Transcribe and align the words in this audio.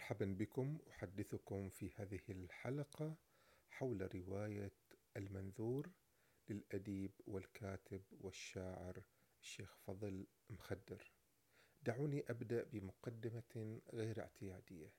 مرحبا 0.00 0.26
بكم 0.38 0.78
أحدثكم 0.90 1.68
في 1.68 1.90
هذه 1.96 2.20
الحلقة 2.28 3.16
حول 3.70 4.14
رواية 4.14 4.72
المنذور 5.16 5.90
للأديب 6.48 7.10
والكاتب 7.26 8.02
والشاعر 8.10 9.02
الشيخ 9.42 9.76
فضل 9.76 10.26
مخدر. 10.50 11.12
دعوني 11.82 12.24
أبدأ 12.30 12.64
بمقدمة 12.64 13.80
غير 13.92 14.20
اعتيادية. 14.20 14.92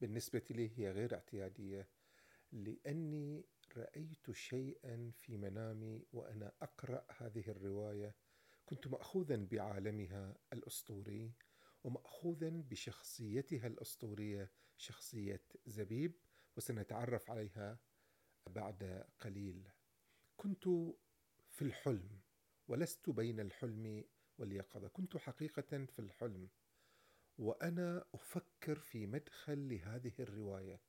بالنسبة 0.00 0.42
لي 0.50 0.78
هي 0.78 0.90
غير 0.90 1.14
اعتيادية 1.14 1.88
لأني 2.52 3.44
رأيت 3.76 4.30
شيئا 4.30 5.12
في 5.14 5.36
منامي 5.36 6.06
وأنا 6.12 6.52
أقرأ 6.62 7.06
هذه 7.18 7.50
الرواية 7.50 8.14
كنت 8.66 8.86
مأخوذا 8.86 9.46
بعالمها 9.50 10.36
الأسطوري 10.52 11.32
ومأخوذا 11.86 12.48
بشخصيتها 12.50 13.66
الأسطورية 13.66 14.52
شخصية 14.76 15.42
زبيب 15.66 16.12
وسنتعرف 16.56 17.30
عليها 17.30 17.78
بعد 18.46 19.04
قليل. 19.20 19.68
كنت 20.36 20.64
في 21.48 21.62
الحلم 21.62 22.20
ولست 22.68 23.10
بين 23.10 23.40
الحلم 23.40 24.04
واليقظة. 24.38 24.88
كنت 24.88 25.16
حقيقة 25.16 25.84
في 25.84 25.98
الحلم 25.98 26.48
وأنا 27.38 28.04
أفكر 28.14 28.78
في 28.78 29.06
مدخل 29.06 29.68
لهذه 29.68 30.12
الرواية. 30.20 30.80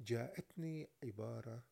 جاءتني 0.00 0.90
عبارة 1.04 1.64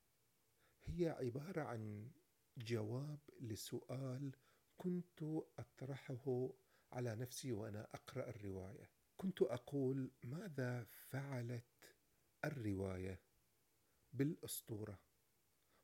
هي 0.84 1.09
عبارة 1.09 1.62
عن 1.62 2.10
جواب 2.57 3.19
لسؤال 3.41 4.32
كنت 4.77 5.23
أطرحه 5.59 6.51
على 6.92 7.16
نفسي 7.16 7.52
وأنا 7.52 7.88
أقرأ 7.95 8.28
الرواية. 8.28 8.91
كنت 9.16 9.42
أقول 9.42 10.10
ماذا 10.23 10.84
فعلت 10.84 11.65
الرواية 12.45 13.20
بالأسطورة؟ 14.12 14.98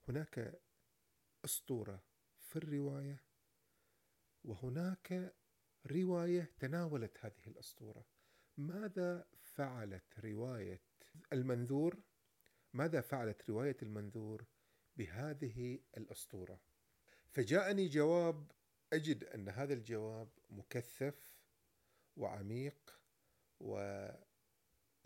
هناك 0.09 0.61
أسطورة 1.45 2.05
في 2.39 2.57
الرواية 2.57 3.23
وهناك 4.45 5.35
رواية 5.87 6.53
تناولت 6.59 7.19
هذه 7.21 7.47
الأسطورة. 7.47 8.07
ماذا 8.57 9.27
فعلت 9.43 10.19
رواية 10.19 10.83
المنذور؟ 11.33 12.03
ماذا 12.73 13.01
فعلت 13.01 13.51
رواية 13.51 13.77
المنذور 13.83 14.45
بهذه 14.97 15.81
الأسطورة؟ 15.97 16.61
فجاءني 17.29 17.89
جواب 17.89 18.53
أجد 18.93 19.25
أن 19.25 19.49
هذا 19.49 19.75
الجواب 19.75 20.29
مكثف 20.51 21.39
وعميق 22.17 23.01
ولن 23.61 24.19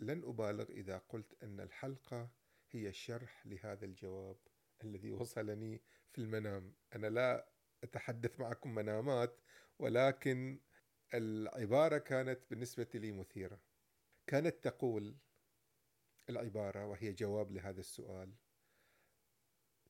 أبالغ 0.00 0.70
إذا 0.70 0.98
قلت 0.98 1.42
أن 1.42 1.60
الحلقة 1.60 2.30
هي 2.70 2.92
شرح 2.92 3.46
لهذا 3.46 3.84
الجواب 3.84 4.36
الذي 4.84 5.12
وصلني 5.12 5.82
في 6.12 6.18
المنام. 6.18 6.74
أنا 6.94 7.06
لا 7.06 7.48
أتحدث 7.82 8.40
معكم 8.40 8.74
منامات 8.74 9.40
ولكن 9.78 10.60
العبارة 11.14 11.98
كانت 11.98 12.40
بالنسبة 12.50 12.88
لي 12.94 13.12
مثيرة. 13.12 13.60
كانت 14.26 14.64
تقول 14.64 15.16
العبارة 16.30 16.86
وهي 16.86 17.12
جواب 17.12 17.52
لهذا 17.52 17.80
السؤال 17.80 18.34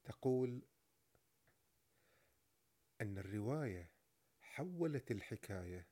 تقول 0.05 0.63
أن 3.03 3.19
الرواية 3.19 3.91
حولت 4.41 5.11
الحكاية 5.11 5.89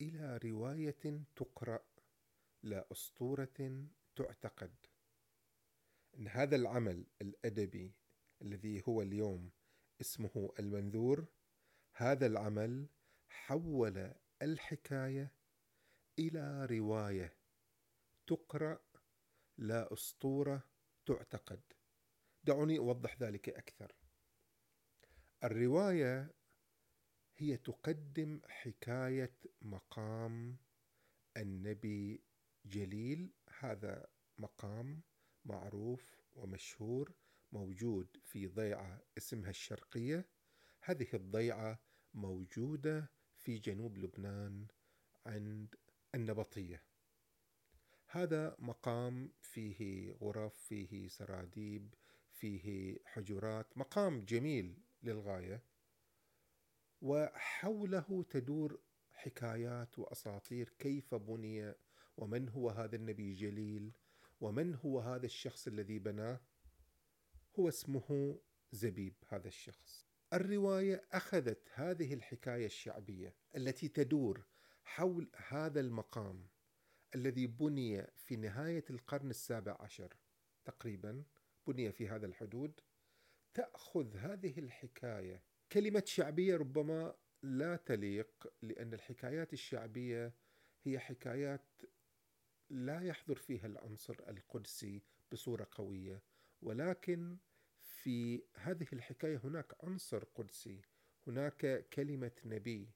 إلى 0.00 0.36
رواية 0.44 1.24
تقرأ 1.36 1.84
لا 2.62 2.86
أسطورة 2.92 3.86
تعتقد. 4.16 4.74
أن 6.18 6.28
هذا 6.28 6.56
العمل 6.56 7.06
الأدبي 7.22 7.94
الذي 8.42 8.82
هو 8.88 9.02
اليوم 9.02 9.50
اسمه 10.00 10.52
المنذور 10.58 11.26
هذا 11.92 12.26
العمل 12.26 12.88
حول 13.28 14.14
الحكاية 14.42 15.32
إلى 16.18 16.66
رواية 16.66 17.36
تقرأ 18.26 18.80
لا 19.58 19.92
أسطورة 19.92 20.68
تعتقد. 21.06 21.62
دعوني 22.44 22.78
أوضح 22.78 23.22
ذلك 23.22 23.48
أكثر. 23.48 24.01
الرواية 25.44 26.34
هي 27.36 27.56
تقدم 27.56 28.40
حكاية 28.48 29.34
مقام 29.62 30.56
النبي 31.36 32.24
جليل. 32.64 33.32
هذا 33.58 34.06
مقام 34.38 35.02
معروف 35.44 36.20
ومشهور 36.34 37.12
موجود 37.52 38.16
في 38.22 38.46
ضيعة 38.46 39.02
اسمها 39.18 39.50
الشرقية. 39.50 40.28
هذه 40.80 41.06
الضيعة 41.14 41.82
موجودة 42.14 43.10
في 43.36 43.58
جنوب 43.58 43.98
لبنان 43.98 44.66
عند 45.26 45.74
النبطية. 46.14 46.82
هذا 48.06 48.56
مقام 48.58 49.32
فيه 49.40 50.12
غرف 50.12 50.54
فيه 50.54 51.08
سراديب 51.08 51.94
فيه 52.30 52.98
حجرات 53.04 53.78
مقام 53.78 54.24
جميل 54.24 54.82
للغاية 55.02 55.62
وحوله 57.02 58.24
تدور 58.30 58.80
حكايات 59.12 59.98
وأساطير 59.98 60.68
كيف 60.78 61.14
بني 61.14 61.74
ومن 62.16 62.48
هو 62.48 62.70
هذا 62.70 62.96
النبي 62.96 63.32
جليل 63.32 63.92
ومن 64.40 64.74
هو 64.74 65.00
هذا 65.00 65.26
الشخص 65.26 65.66
الذي 65.66 65.98
بناه؟ 65.98 66.40
هو 67.58 67.68
اسمه 67.68 68.38
زبيب 68.72 69.14
هذا 69.28 69.48
الشخص. 69.48 70.06
الرواية 70.32 71.04
أخذت 71.12 71.68
هذه 71.74 72.14
الحكاية 72.14 72.66
الشعبية 72.66 73.34
التي 73.56 73.88
تدور 73.88 74.46
حول 74.84 75.30
هذا 75.48 75.80
المقام 75.80 76.48
الذي 77.14 77.46
بني 77.46 78.06
في 78.16 78.36
نهاية 78.36 78.84
القرن 78.90 79.30
السابع 79.30 79.76
عشر 79.80 80.16
تقريبا 80.64 81.24
بني 81.66 81.92
في 81.92 82.08
هذا 82.08 82.26
الحدود. 82.26 82.80
تأخذ 83.54 84.16
هذه 84.16 84.58
الحكاية. 84.58 85.42
كلمة 85.72 86.02
شعبية 86.06 86.56
ربما 86.56 87.14
لا 87.42 87.76
تليق 87.76 88.52
لأن 88.62 88.94
الحكايات 88.94 89.52
الشعبية 89.52 90.34
هي 90.84 90.98
حكايات 90.98 91.82
لا 92.70 93.00
يحضر 93.00 93.36
فيها 93.36 93.66
العنصر 93.66 94.16
القدسي 94.28 95.02
بصورة 95.32 95.68
قوية. 95.72 96.22
ولكن 96.62 97.36
في 97.82 98.42
هذه 98.56 98.86
الحكاية 98.92 99.40
هناك 99.44 99.84
عنصر 99.84 100.24
قدسي 100.24 100.80
هناك 101.26 101.88
كلمة 101.92 102.32
نبي 102.44 102.88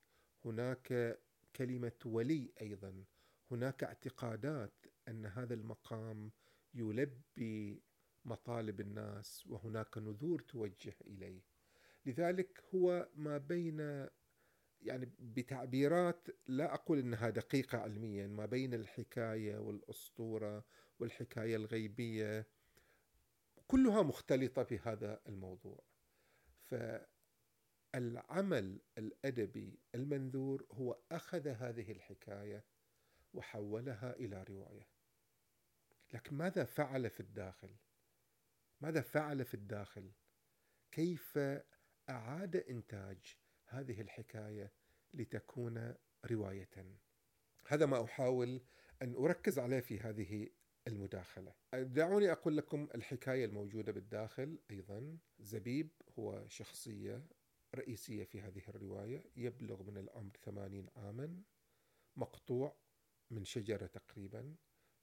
هناك 0.44 1.18
كلمة 1.56 1.92
ولي 2.04 2.52
أيضا 2.60 3.04
هناك 3.50 3.84
اعتقادات 3.84 4.86
أن 5.08 5.26
هذا 5.26 5.54
المقام 5.54 6.32
يلبي 6.74 7.82
مطالب 8.26 8.80
الناس 8.80 9.46
وهناك 9.46 9.98
نذور 9.98 10.40
توجه 10.40 10.94
إليه. 11.06 11.40
لذلك 12.06 12.64
هو 12.74 13.08
ما 13.14 13.38
بين 13.38 14.08
يعني 14.82 15.12
بتعبيرات 15.18 16.28
لا 16.46 16.74
أقول 16.74 16.98
إنها 16.98 17.30
دقيقة 17.30 17.78
علميا 17.78 18.26
ما 18.26 18.46
بين 18.46 18.74
الحكاية 18.74 19.58
والأسطورة 19.58 20.64
والحكاية 20.98 21.56
الغيبية 21.56 22.46
كلها 23.66 24.02
مختلطة 24.02 24.62
في 24.62 24.78
هذا 24.78 25.20
الموضوع. 25.28 25.84
فالعمل 27.94 28.80
الأدبي 28.98 29.78
المنذور 29.94 30.66
هو 30.72 30.98
أخذ 31.12 31.48
هذه 31.48 31.92
الحكاية 31.92 32.64
وحولها 33.34 34.16
إلى 34.16 34.42
رواية. 34.42 34.88
لكن 36.12 36.36
ماذا 36.36 36.64
فعل 36.64 37.10
في 37.10 37.20
الداخل؟ 37.20 37.70
ماذا 38.80 39.00
فعل 39.00 39.44
في 39.44 39.54
الداخل؟ 39.54 40.12
كيف 40.92 41.38
أعاد 42.08 42.56
إنتاج 42.56 43.36
هذه 43.66 44.00
الحكاية 44.00 44.72
لتكون 45.14 45.94
رواية؟ 46.30 46.98
هذا 47.66 47.86
ما 47.86 48.04
أحاول 48.04 48.60
أن 49.02 49.14
أركز 49.14 49.58
عليه 49.58 49.80
في 49.80 50.00
هذه 50.00 50.48
المداخلة. 50.86 51.54
دعوني 51.74 52.32
أقول 52.32 52.56
لكم 52.56 52.88
الحكاية 52.94 53.44
الموجودة 53.44 53.92
بالداخل 53.92 54.58
أيضا. 54.70 55.18
زبيب 55.38 55.90
هو 56.18 56.48
شخصية 56.48 57.26
رئيسية 57.74 58.24
في 58.24 58.40
هذه 58.40 58.62
الرواية 58.68 59.24
يبلغ 59.36 59.82
من 59.82 59.96
العمر 59.96 60.36
ثمانين 60.44 60.86
عاما 60.96 61.42
مقطوع 62.16 62.76
من 63.30 63.44
شجرة 63.44 63.86
تقريبا 63.86 64.56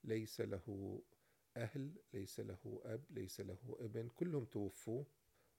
ليس 0.04 0.42
له 0.42 1.02
أهل 1.58 1.96
ليس 2.14 2.40
له 2.40 2.82
أب 2.86 3.06
ليس 3.10 3.42
له 3.42 3.78
ابن 3.80 4.10
كلهم 4.10 4.46
توفوا 4.46 5.04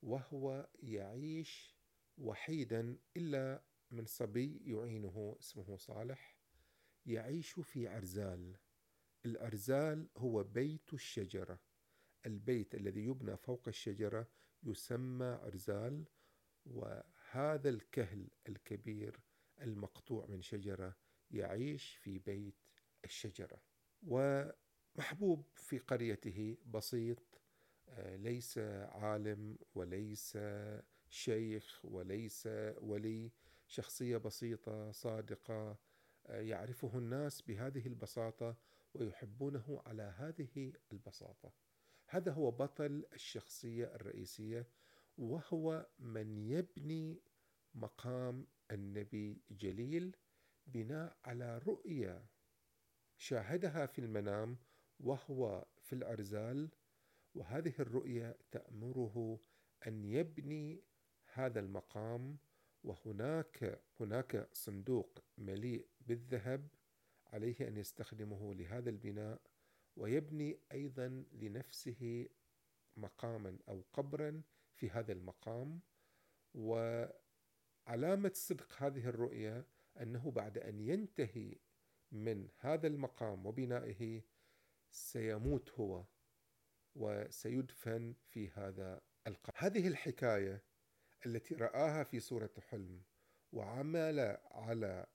وهو 0.02 0.68
يعيش 0.82 1.76
وحيدا 2.18 2.98
إلا 3.16 3.62
من 3.90 4.06
صبي 4.06 4.60
يعينه 4.64 5.36
اسمه 5.40 5.76
صالح 5.76 6.38
يعيش 7.06 7.60
في 7.60 7.88
عرزال 7.88 8.56
العرزال 9.24 10.08
هو 10.16 10.42
بيت 10.42 10.94
الشجرة. 10.94 11.60
البيت 12.26 12.74
الذي 12.74 13.04
يبنى 13.04 13.36
فوق 13.36 13.68
الشجرة 13.68 14.28
يسمى 14.62 15.24
عرزال 15.26 16.04
وهذا 16.66 17.68
الكهل 17.68 18.28
الكبير 18.48 19.20
المقطوع 19.60 20.26
من 20.26 20.42
شجرة 20.42 20.96
يعيش 21.30 21.96
في 21.96 22.18
بيت 22.18 22.54
الشجرة. 23.04 23.62
ومحبوب 24.94 25.44
في 25.56 25.78
قريته 25.78 26.56
بسيط 26.66 27.18
آه، 27.88 28.16
ليس 28.16 28.58
عالم 28.88 29.58
وليس 29.74 30.38
شيخ 31.08 31.80
وليس 31.84 32.48
ولي 32.76 33.32
شخصية 33.66 34.16
بسيطة 34.16 34.90
صادقة 34.90 35.78
آه، 36.26 36.40
يعرفه 36.40 36.98
الناس 36.98 37.42
بهذه 37.42 37.86
البساطة 37.86 38.56
ويحبونه 38.94 39.82
على 39.86 40.02
هذه 40.02 40.72
البساطة. 40.92 41.52
هذا 42.06 42.32
هو 42.32 42.50
بطل 42.50 43.04
الشخصية 43.12 43.84
الرئيسية 43.84 44.66
وهو 45.18 45.86
من 45.98 46.38
يبني 46.38 47.22
مقام 47.74 48.46
النبي 48.70 49.42
جليل 49.50 50.16
بناء 50.66 51.16
على 51.24 51.58
رؤية 51.58 52.26
شاهدها 53.16 53.86
في 53.86 53.98
المنام 53.98 54.58
وهو 55.00 55.66
في 55.80 55.92
الأرزال 55.92 56.68
وهذه 57.34 57.72
الرؤية 57.78 58.36
تأمره 58.50 59.40
أن 59.86 60.04
يبني 60.04 60.82
هذا 61.32 61.60
المقام 61.60 62.36
وهناك 62.84 63.80
هناك 64.00 64.48
صندوق 64.52 65.24
مليء 65.38 65.86
بالذهب 66.00 66.68
عليه 67.26 67.68
أن 67.68 67.76
يستخدمه 67.76 68.54
لهذا 68.54 68.90
البناء 68.90 69.40
ويبني 69.96 70.58
أيضا 70.72 71.24
لنفسه 71.32 72.28
مقاما 72.96 73.58
أو 73.68 73.84
قبرا 73.92 74.42
في 74.74 74.90
هذا 74.90 75.12
المقام. 75.12 75.80
وعلامة 76.54 78.32
صدق 78.34 78.82
هذه 78.82 79.08
الرؤية 79.08 79.66
أنه 80.00 80.30
بعد 80.30 80.58
أن 80.58 80.80
ينتهي 80.80 81.56
من 82.12 82.48
هذا 82.58 82.86
المقام 82.86 83.46
وبنائه 83.46 84.22
سيموت 84.94 85.70
هو 85.70 86.04
وسيدفن 86.94 88.14
في 88.28 88.50
هذا 88.50 89.00
القبر. 89.26 89.54
هذه 89.56 89.88
الحكاية 89.88 90.62
التي 91.26 91.54
رآها 91.54 92.04
في 92.04 92.20
صوره 92.20 92.50
حلم 92.60 93.02
وعمل 93.52 94.38
على 94.50 95.06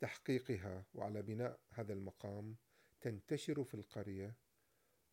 تحقيقها 0.00 0.84
وعلى 0.94 1.22
بناء 1.22 1.60
هذا 1.70 1.92
المقام 1.92 2.56
تنتشر 3.00 3.64
في 3.64 3.74
القرية 3.74 4.36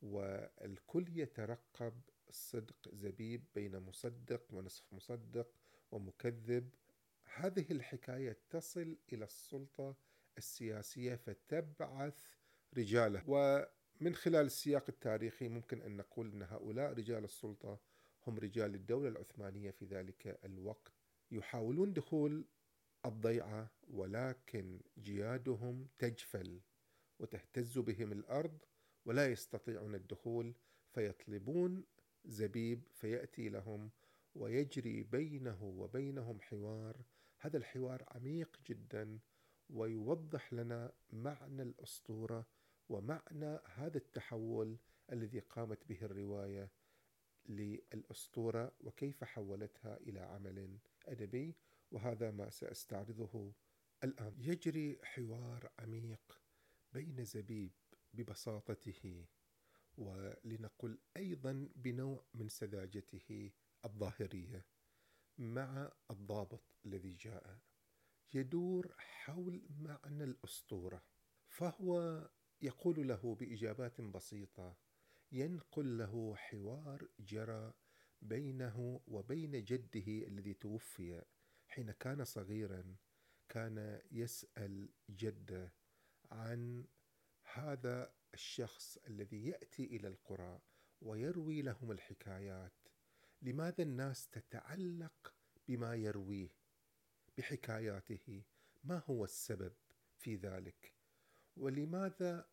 والكل 0.01 1.19
يترقب 1.19 2.01
صدق 2.29 2.89
زبيب 2.93 3.45
بين 3.55 3.79
مصدق 3.79 4.53
ونصف 4.53 4.93
مصدق 4.93 5.47
ومكذب. 5.91 6.69
هذه 7.23 7.65
الحكاية 7.71 8.37
تصل 8.49 8.97
إلى 9.13 9.25
السلطة 9.25 9.95
السياسية 10.37 11.15
فتبعث 11.15 12.35
رجاله. 12.77 13.23
ومن 14.01 14.15
خلال 14.15 14.45
السياق 14.45 14.85
التاريخي 14.89 15.47
ممكن 15.47 15.81
أن 15.81 15.97
نقول 15.97 16.31
أن 16.31 16.41
هؤلاء 16.41 16.93
رجال 16.93 17.23
السلطة 17.23 17.79
هم 18.27 18.39
رجال 18.39 18.75
الدولة 18.75 19.09
العثمانية 19.09 19.71
في 19.71 19.85
ذلك 19.85 20.39
الوقت. 20.45 20.93
يحاولون 21.31 21.93
دخول 21.93 22.45
الضيعة 23.05 23.71
ولكن 23.87 24.79
جيادهم 24.99 25.87
تجفل 25.99 26.61
وتهتز 27.19 27.77
بهم 27.79 28.11
الأرض 28.11 28.57
ولا 29.05 29.31
يستطيعون 29.31 29.95
الدخول. 29.95 30.53
فيطلبون 30.93 31.83
زبيب 32.25 32.87
فيأتي 32.93 33.49
لهم 33.49 33.91
ويجري 34.35 35.03
بينه 35.03 35.63
وبينهم 35.63 36.41
حوار. 36.41 36.97
هذا 37.39 37.57
الحوار 37.57 38.03
عميق 38.07 38.59
جدا 38.67 39.19
ويوضح 39.69 40.53
لنا 40.53 40.93
معنى 41.09 41.61
الأسطورة 41.61 42.47
ومعنى 42.89 43.59
هذا 43.65 43.97
التحول 43.97 44.77
الذي 45.11 45.39
قامت 45.39 45.87
به 45.87 45.97
الرواية 46.01 46.71
للأسطورة 47.45 48.71
وكيف 48.79 49.23
حولتها 49.23 49.97
إلى 49.97 50.19
عمل 50.19 50.79
أدبي 51.05 51.55
وهذا 51.91 52.31
ما 52.31 52.49
سأستعرضه 52.49 53.53
الآن. 54.03 54.33
يجري 54.37 54.99
حوار 55.03 55.71
عميق 55.79 56.41
بين 56.93 57.23
زبيب 57.23 57.71
ببساطته 58.13 59.25
ولنقل 59.97 60.99
أيضا 61.17 61.69
بنوع 61.75 62.25
من 62.33 62.49
سذاجته 62.49 63.51
الظاهرية 63.85 64.65
مع 65.37 65.91
الضابط 66.11 66.63
الذي 66.85 67.13
جاء. 67.13 67.59
يدور 68.33 68.95
حول 68.97 69.61
معنى 69.69 70.23
الأسطورة 70.23 71.03
فهو 71.47 72.21
يقول 72.61 73.07
له 73.07 73.35
بإجابات 73.39 74.01
بسيطة 74.01 74.77
ينقل 75.31 75.97
له 75.97 76.35
حوار 76.35 77.07
جرى 77.19 77.73
بينه 78.21 79.01
وبين 79.07 79.63
جده 79.63 80.27
الذي 80.27 80.53
توفي 80.53 81.23
حين 81.67 81.91
كان 81.91 82.23
صغيرا 82.25 82.95
كان 83.49 84.01
يسأل 84.11 84.89
جده 85.09 85.73
عن 86.31 86.85
هذا 87.53 88.13
الشخص 88.33 88.97
الذي 89.07 89.47
يأتي 89.47 89.83
إلى 89.83 90.07
القرى 90.07 90.61
ويروي 91.01 91.61
لهم 91.61 91.91
الحكايات. 91.91 92.73
لماذا 93.41 93.83
الناس 93.83 94.27
تتعلق 94.27 95.35
بما 95.67 95.95
يرويه؟ 95.95 96.49
بحكاياته. 97.37 98.43
ما 98.83 99.03
هو 99.05 99.23
السبب 99.23 99.73
في 100.17 100.35
ذلك؟ 100.35 100.96
ولماذا 101.59 102.47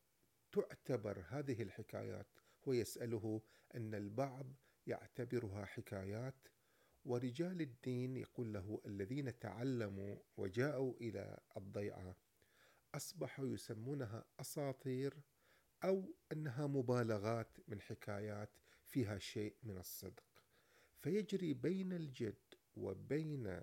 تعتبر 0.52 1.24
هذه 1.28 1.62
الحكايات؟ 1.62 2.26
هو 2.68 2.72
يسأله 2.72 3.42
أن 3.74 3.94
البعض 3.94 4.46
يعتبرها 4.86 5.64
حكايات 5.64 6.48
ورجال 7.04 7.60
الدين 7.60 8.16
يقول 8.16 8.52
له 8.52 8.80
الذين 8.86 9.38
تعلموا 9.38 10.16
وجاءوا 10.36 10.94
إلى 11.00 11.38
الضيعة 11.56 12.16
أصبحوا 12.94 13.46
يسمونها 13.46 14.24
أساطير 14.40 15.14
أو 15.84 16.14
أنها 16.32 16.66
مبالغات 16.66 17.58
من 17.68 17.80
حكايات 17.80 18.50
فيها 18.84 19.18
شيء 19.18 19.56
من 19.62 19.78
الصدق. 19.78 20.24
فيجري 20.98 21.54
بين 21.54 21.92
الجد 21.92 22.54
وبين 22.76 23.60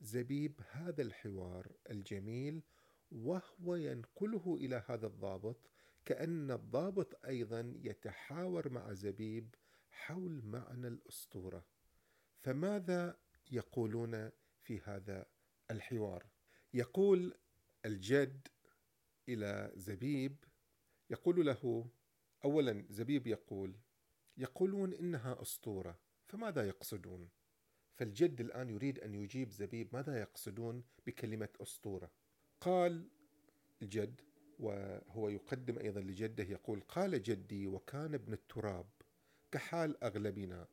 زبيب 0.00 0.60
هذا 0.70 1.02
الحوار 1.02 1.72
الجميل 1.90 2.62
وهو 3.12 3.74
ينقله 3.74 4.56
إلى 4.60 4.84
هذا 4.86 5.06
الضابط 5.06 5.70
كأن 6.04 6.50
الضابط 6.50 7.26
أيضا 7.26 7.74
يتحاور 7.76 8.68
مع 8.68 8.92
زبيب 8.92 9.54
حول 9.90 10.42
معنى 10.44 10.88
الأسطورة. 10.88 11.64
فماذا 12.38 13.18
يقولون 13.50 14.30
في 14.62 14.80
هذا 14.80 15.26
الحوار؟ 15.70 16.26
يقول 16.74 17.34
الجد 17.86 18.48
إلى 19.28 19.72
زبيب 19.76 20.44
يقول 21.10 21.46
له 21.46 21.90
اولا 22.44 22.84
زبيب 22.90 23.26
يقول 23.26 23.76
يقولون 24.36 24.92
إنها 24.92 25.42
أسطورة 25.42 25.98
فماذا 26.28 26.68
يقصدون؟ 26.68 27.28
فالجد 27.94 28.40
الآن 28.40 28.70
يريد 28.70 28.98
أن 28.98 29.14
يجيب 29.14 29.50
زبيب 29.50 29.94
ماذا 29.94 30.20
يقصدون 30.20 30.84
بكلمة 31.06 31.48
أسطورة؟ 31.60 32.10
قال 32.62 33.08
الجد 33.82 34.20
وهو 34.58 35.28
يقدم 35.28 35.78
أيضا 35.78 36.00
لجده 36.00 36.44
يقول 36.44 36.80
قال 36.80 37.22
جدي 37.22 37.66
وكان 37.66 38.14
ابن 38.14 38.32
التراب 38.32 38.86
كحال 39.52 40.04
أغلبنا 40.04 40.68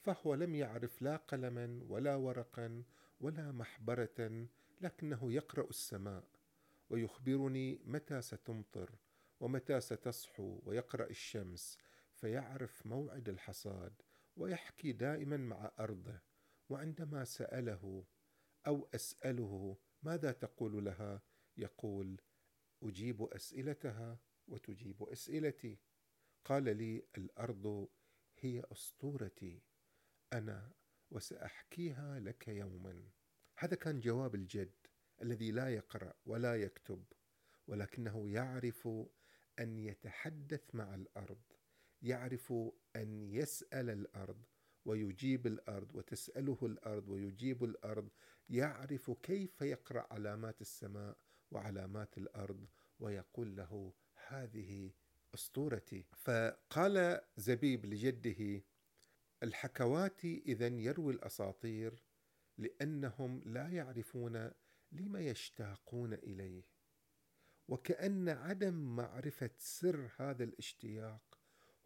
فهو 0.00 0.34
لم 0.34 0.54
يعرف 0.54 1.02
لا 1.02 1.16
قلما 1.16 1.80
ولا 1.88 2.14
ورقا 2.14 2.82
ولا 3.20 3.52
محبرة 3.52 4.46
لكنه 4.80 5.32
يقرأ 5.32 5.68
السماء 5.68 6.24
ويخبرني 6.90 7.80
متى 7.84 8.22
ستمطر 8.22 8.90
ومتى 9.40 9.80
ستصحو 9.80 10.60
ويقرأ 10.64 11.06
الشمس 11.06 11.78
فيعرف 12.14 12.86
موعد 12.86 13.28
الحصاد 13.28 14.02
ويحكي 14.36 14.92
دائما 14.92 15.36
مع 15.36 15.70
أرضه 15.80 16.20
وعندما 16.68 17.24
سأله 17.24 18.04
أو 18.66 18.88
أسأله 18.94 19.76
ماذا 20.02 20.32
تقول 20.32 20.84
لها 20.84 21.22
يقول 21.56 22.20
أجيب 22.82 23.22
أسئلتها 23.22 24.18
وتجيب 24.48 25.02
أسئلتي. 25.02 25.78
قال 26.44 26.76
لي 26.76 27.02
الأرض 27.18 27.88
هي 28.38 28.62
أسطورتي 28.72 29.62
أنا 30.32 30.72
وسأحكيها 31.10 32.20
لك 32.20 32.48
يوما. 32.48 33.10
هذا 33.58 33.76
كان 33.76 34.00
جواب 34.00 34.34
الجد 34.34 34.74
الذي 35.22 35.50
لا 35.50 35.68
يقرأ 35.74 36.14
ولا 36.26 36.56
يكتب 36.56 37.04
ولكنه 37.66 38.28
يعرف 38.28 38.88
أن 39.58 39.78
يتحدث 39.78 40.74
مع 40.74 40.94
الأرض 40.94 41.42
يعرف 42.02 42.52
أن 42.96 43.22
يسأل 43.22 43.90
الأرض 43.90 44.44
ويجيب 44.84 45.46
الأرض 45.46 45.94
وتسأله 45.94 46.58
الأرض 46.62 47.08
ويجيب 47.08 47.64
الأرض 47.64 48.08
يعرف 48.48 49.10
كيف 49.10 49.62
يقرأ 49.62 50.06
علامات 50.12 50.60
السماء 50.60 51.16
وعلامات 51.50 52.18
الأرض 52.18 52.66
ويقول 53.00 53.56
له 53.56 53.92
هذه 54.28 54.90
أسطورتي. 55.34 56.04
فقال 56.12 57.20
زبيب 57.36 57.86
لجده 57.86 58.62
الحكواتي 59.42 60.42
إذا 60.46 60.66
يروي 60.66 61.14
الأساطير 61.14 62.02
لأنهم 62.58 63.42
لا 63.44 63.68
يعرفون 63.68 64.50
لما 64.92 65.20
يشتاقون 65.20 66.12
إليه 66.12 66.62
وكأن 67.68 68.28
عدم 68.28 68.74
معرفة 68.96 69.50
سر 69.58 70.10
هذا 70.16 70.44
الاشتياق 70.44 71.38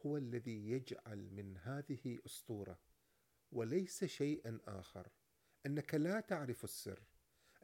هو 0.06 0.16
الذي 0.16 0.70
يجعل 0.70 1.30
من 1.30 1.56
هذه 1.56 2.18
أسطورة 2.26 2.78
وليس 3.52 4.04
شيئا 4.04 4.60
آخر. 4.66 5.08
أنك 5.66 5.94
لا 5.94 6.20
تعرف 6.20 6.64
السر 6.64 7.02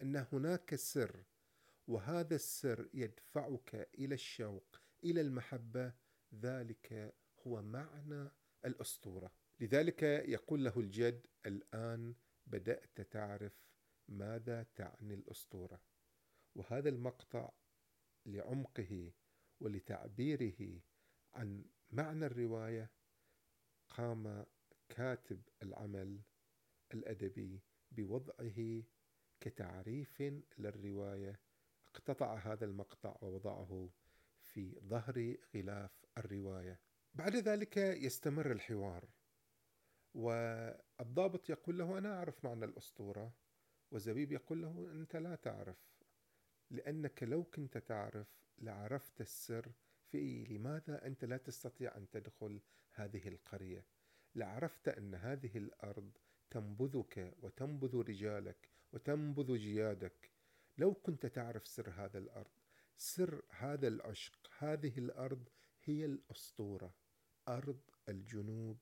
أن 0.03 0.27
هناك 0.33 0.75
سر 0.75 1.25
وهذا 1.87 2.35
السر 2.35 2.89
يدفعك 2.95 3.89
إلى 3.99 4.15
الشوق 4.15 4.81
إلى 5.05 5.21
المحبة. 5.21 5.93
ذلك 6.35 7.15
هو 7.47 7.63
معنى 7.63 8.31
الأسطورة. 8.65 9.33
لذلك 9.61 10.03
يقول 10.03 10.65
له 10.65 10.81
الجد 10.81 11.27
الآن 11.47 12.15
بدأت 12.47 13.01
تعرف 13.01 13.53
ماذا 14.09 14.63
تعني 14.75 15.15
الأسطورة. 15.15 15.81
وهذا 16.55 16.89
المقطع 16.89 17.53
لعمقه 18.27 19.13
ولتعبيره 19.61 20.81
عن 21.35 21.65
معنى 21.91 22.27
الرواية. 22.27 22.91
قام 23.89 24.47
كاتب 24.89 25.43
العمل 25.63 26.23
الأدبي 26.95 27.63
بوضعه 27.91 28.83
كتعريف 29.41 30.23
للرواية 30.59 31.41
اقتطع 31.95 32.35
هذا 32.35 32.65
المقطع 32.65 33.17
ووضعه 33.21 33.91
في 34.43 34.81
ظهر 34.81 35.37
غلاف 35.55 36.05
الرواية. 36.19 36.81
بعد 37.15 37.37
ذلك 37.37 37.77
يستمر 37.77 38.53
الحوار 38.53 39.05
والضابط 40.15 41.51
يقول 41.51 41.79
له 41.79 41.99
أنا 41.99 42.19
أعرف 42.19 42.45
معنى 42.45 42.65
الأسطورة 42.65 43.33
وزبيب 43.91 44.33
يقول 44.33 44.63
له 44.63 44.91
أنت 44.93 45.17
لا 45.17 45.35
تعرف 45.35 45.77
لأنك 46.71 47.23
لو 47.23 47.45
كنت 47.45 47.79
تعرف 47.79 48.29
لعرفت 48.59 49.21
السر 49.21 49.73
في 50.11 50.45
لماذا 50.45 51.07
أنت 51.07 51.25
لا 51.25 51.37
تستطيع 51.37 51.97
أن 51.97 52.11
تدخل 52.11 52.61
هذه 52.93 53.29
القرية. 53.29 53.85
لعرفت 54.35 54.89
أن 54.89 55.15
هذه 55.15 55.59
الأرض 55.59 56.11
تنبذك 56.51 57.35
وتنبذ 57.43 57.97
رجالك 57.97 58.69
وتنبذ 58.93 59.57
جيادك 59.57 60.31
لو 60.79 60.95
كنت 60.95 61.27
تعرف 61.27 61.69
سر 61.69 61.91
هذا 61.91 62.19
الأرض 62.19 62.51
سر 62.97 63.43
هذا 63.51 63.89
العشق 63.89 64.51
هذه 64.59 64.99
الأرض 64.99 65.49
هي 65.85 66.05
الأسطورة. 66.05 66.95
أرض 67.49 67.81
الجنوب 68.09 68.79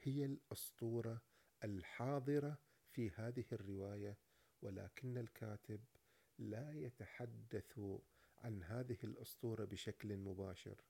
هي 0.00 0.24
الأسطورة 0.24 1.22
الحاضرة 1.64 2.58
في 2.90 3.10
هذه 3.10 3.44
الرواية 3.52 4.18
ولكن 4.62 5.18
الكاتب 5.18 5.80
لا 6.38 6.72
يتحدث 6.72 7.80
عن 8.38 8.62
هذه 8.62 8.98
الأسطورة 9.04 9.64
بشكل 9.64 10.16
مباشر. 10.16 10.84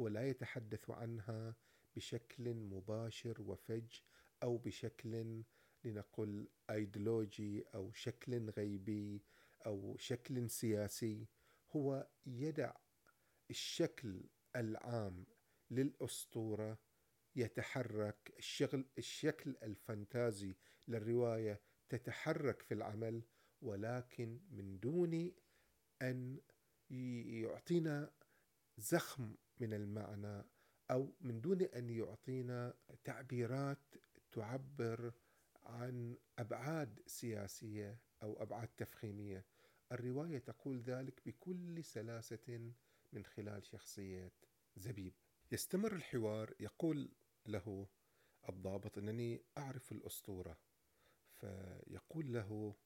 هو 0.00 0.08
لا 0.08 0.28
يتحدث 0.28 0.90
عنها 0.90 1.56
بشكل 1.96 2.54
مباشر 2.54 3.42
وفج 3.42 4.00
أو 4.42 4.56
بشكل 4.56 5.42
لنقل 5.84 6.48
ايديولوجي 6.70 7.64
أو 7.74 7.92
شكل 7.92 8.50
غيبي 8.50 9.22
أو 9.66 9.96
شكل 9.98 10.50
سياسي 10.50 11.28
هو 11.70 12.08
يدع 12.26 12.72
الشكل 13.50 14.24
العام 14.56 15.26
للأسطورة 15.70 16.78
يتحرك 17.36 18.34
الشغل 18.38 18.84
الشكل 18.98 19.56
الفانتازي 19.62 20.56
للرواية 20.88 21.60
تتحرك 21.88 22.62
في 22.62 22.74
العمل 22.74 23.22
ولكن 23.62 24.40
من 24.50 24.78
دون 24.78 25.32
أن 26.02 26.40
يعطينا 26.90 28.12
زخم 28.78 29.34
من 29.60 29.74
المعنى 29.74 30.44
أو 30.90 31.14
من 31.20 31.40
دون 31.40 31.62
أن 31.62 31.90
يعطينا 31.90 32.74
تعبيرات 33.04 33.94
تعبر 34.32 35.12
عن 35.62 36.16
أبعاد 36.38 37.02
سياسية. 37.06 37.98
أو 38.22 38.42
أبعاد 38.42 38.68
تفخيمية. 38.68 39.44
الرواية 39.92 40.38
تقول 40.38 40.80
ذلك 40.80 41.22
بكل 41.26 41.84
سلاسة 41.84 42.72
من 43.12 43.24
خلال 43.24 43.66
شخصيه 43.66 44.32
زبيب. 44.76 45.14
يستمر 45.52 45.92
الحوار 45.92 46.54
يقول 46.60 47.12
له 47.46 47.88
الضابط 48.48 48.98
إنني 48.98 49.44
أعرف 49.58 49.92
الأسطورة. 49.92 50.58
فيقول 51.32 52.32
له 52.32 52.76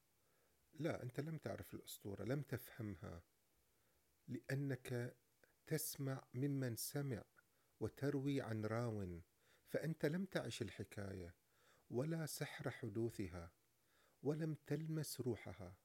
لا 0.75 1.03
أنت 1.03 1.21
لم 1.21 1.39
تعرف 1.39 1.75
الأسطورة 1.75 2.25
لم 2.25 2.43
تفهمها 2.43 3.23
لأنك 4.29 5.17
تسمع 5.67 6.25
ممن 6.35 6.77
سمع 6.77 7.25
وتروي 7.81 8.41
عن 8.41 8.65
راو 8.65 9.21
فأنت 9.67 10.07
لم 10.07 10.25
تعش 10.25 10.63
الحكاية 10.63 11.35
ولا 11.91 12.27
سحر 12.27 12.71
حدوثها. 12.71 13.53
ولم 14.23 14.57
تلمس 14.67 15.21
روحها. 15.21 15.77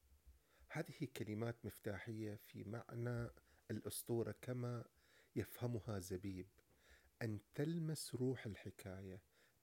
هذه 0.69 1.07
كلمات 1.17 1.65
مفتاحية 1.65 2.35
في 2.35 2.63
معنى 2.63 3.29
الأسطورة 3.71 4.35
كما 4.41 4.85
يفهمها 5.35 6.00
زبيب. 6.00 6.47
أن 7.21 7.39
تلمس 7.55 8.15
روح 8.15 8.45
الحكاية 8.45 9.21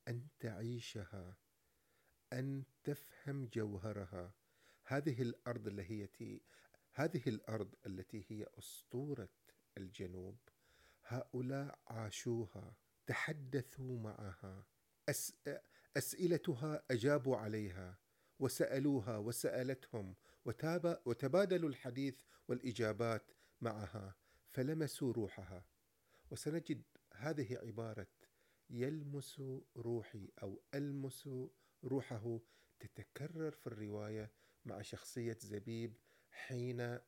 أن 0.09 0.29
تعيشها 0.41 1.37
أن 2.33 2.65
تفهم 2.85 3.47
جوهرها. 3.47 4.35
هذه 4.85 5.23
الأرض 5.23 5.67
التي 5.67 6.43
هذه 6.93 7.23
الأرض 7.27 7.75
التي 7.87 8.25
هي 8.29 8.47
أسطورة 8.59 9.29
الجنوب. 9.79 10.39
هؤلاء 11.05 11.79
عاشوها 11.87 12.77
تحدثوا 13.07 13.99
معها. 13.99 14.67
أس... 15.09 15.33
أسئلتها 15.97 16.83
أجابوا 16.91 17.37
عليها. 17.37 17.99
وسألوها 18.39 19.19
وسألتهم 19.19 20.15
وتاب... 20.45 21.03
وتبادلوا 21.05 21.69
الحديث 21.69 22.15
والإجابات 22.49 23.31
معها 23.61 24.15
فلمسوا 24.51 25.13
روحها. 25.13 25.65
وسنجد 26.31 26.83
هذه 27.15 27.59
عبارة 27.59 28.07
يلمس 28.71 29.43
روحي 29.77 30.31
أو 30.43 30.61
ألمس 30.75 31.29
روحه 31.85 32.41
تتكرر 32.81 33.51
في 33.51 33.67
الرواية 33.67 34.33
مع 34.65 34.83
شخصية 34.83 35.39
زبيب 35.41 35.97
حين 36.31 36.99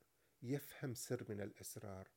يفهم 0.43 0.95
سر 0.95 1.25
من 1.29 1.41
الأسرار 1.41 2.09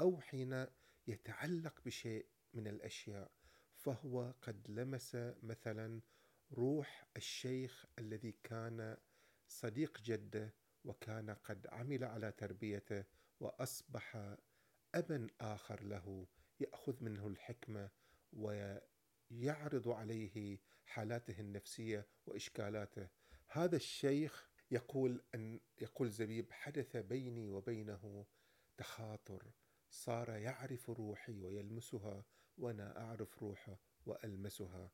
أو 0.00 0.20
حين 0.20 0.66
يتعلق 1.06 1.80
بشيء 1.84 2.26
من 2.54 2.66
الأشياء 2.66 3.30
فهو 3.76 4.34
قد 4.42 4.70
لمس 4.70 5.16
مثلا 5.42 6.00
روح 6.52 7.06
الشيخ 7.16 7.86
الذي 7.98 8.32
كان 8.44 8.96
صديق 9.48 10.00
جده 10.00 10.54
وكان 10.84 11.30
قد 11.30 11.66
عمل 11.66 12.04
على 12.04 12.32
تربيته 12.32 13.04
وأصبح 13.40 14.36
ابا 14.94 15.26
آخر 15.40 15.82
له 15.82 16.26
يأخذ 16.60 17.04
منه 17.04 17.26
الحكمة 17.26 17.90
ويعرض 18.32 19.88
عليه 19.88 20.58
حالاته 20.84 21.40
النفسية 21.40 22.06
وإشكالاته. 22.26 23.08
هذا 23.46 23.76
الشيخ 23.76 24.50
يقول 24.70 25.22
ان 25.34 25.60
يقول 25.80 26.10
زبيب 26.10 26.52
حدث 26.52 26.96
بيني 26.96 27.48
وبينه 27.48 28.26
تخاطر 28.76 29.52
صار 29.90 30.30
يعرف 30.30 30.90
روحي 30.90 31.40
ويلمسها 31.40 32.24
وأنا 32.58 33.00
أعرف 33.00 33.42
روحه 33.42 33.78
وألمسها. 34.06 34.90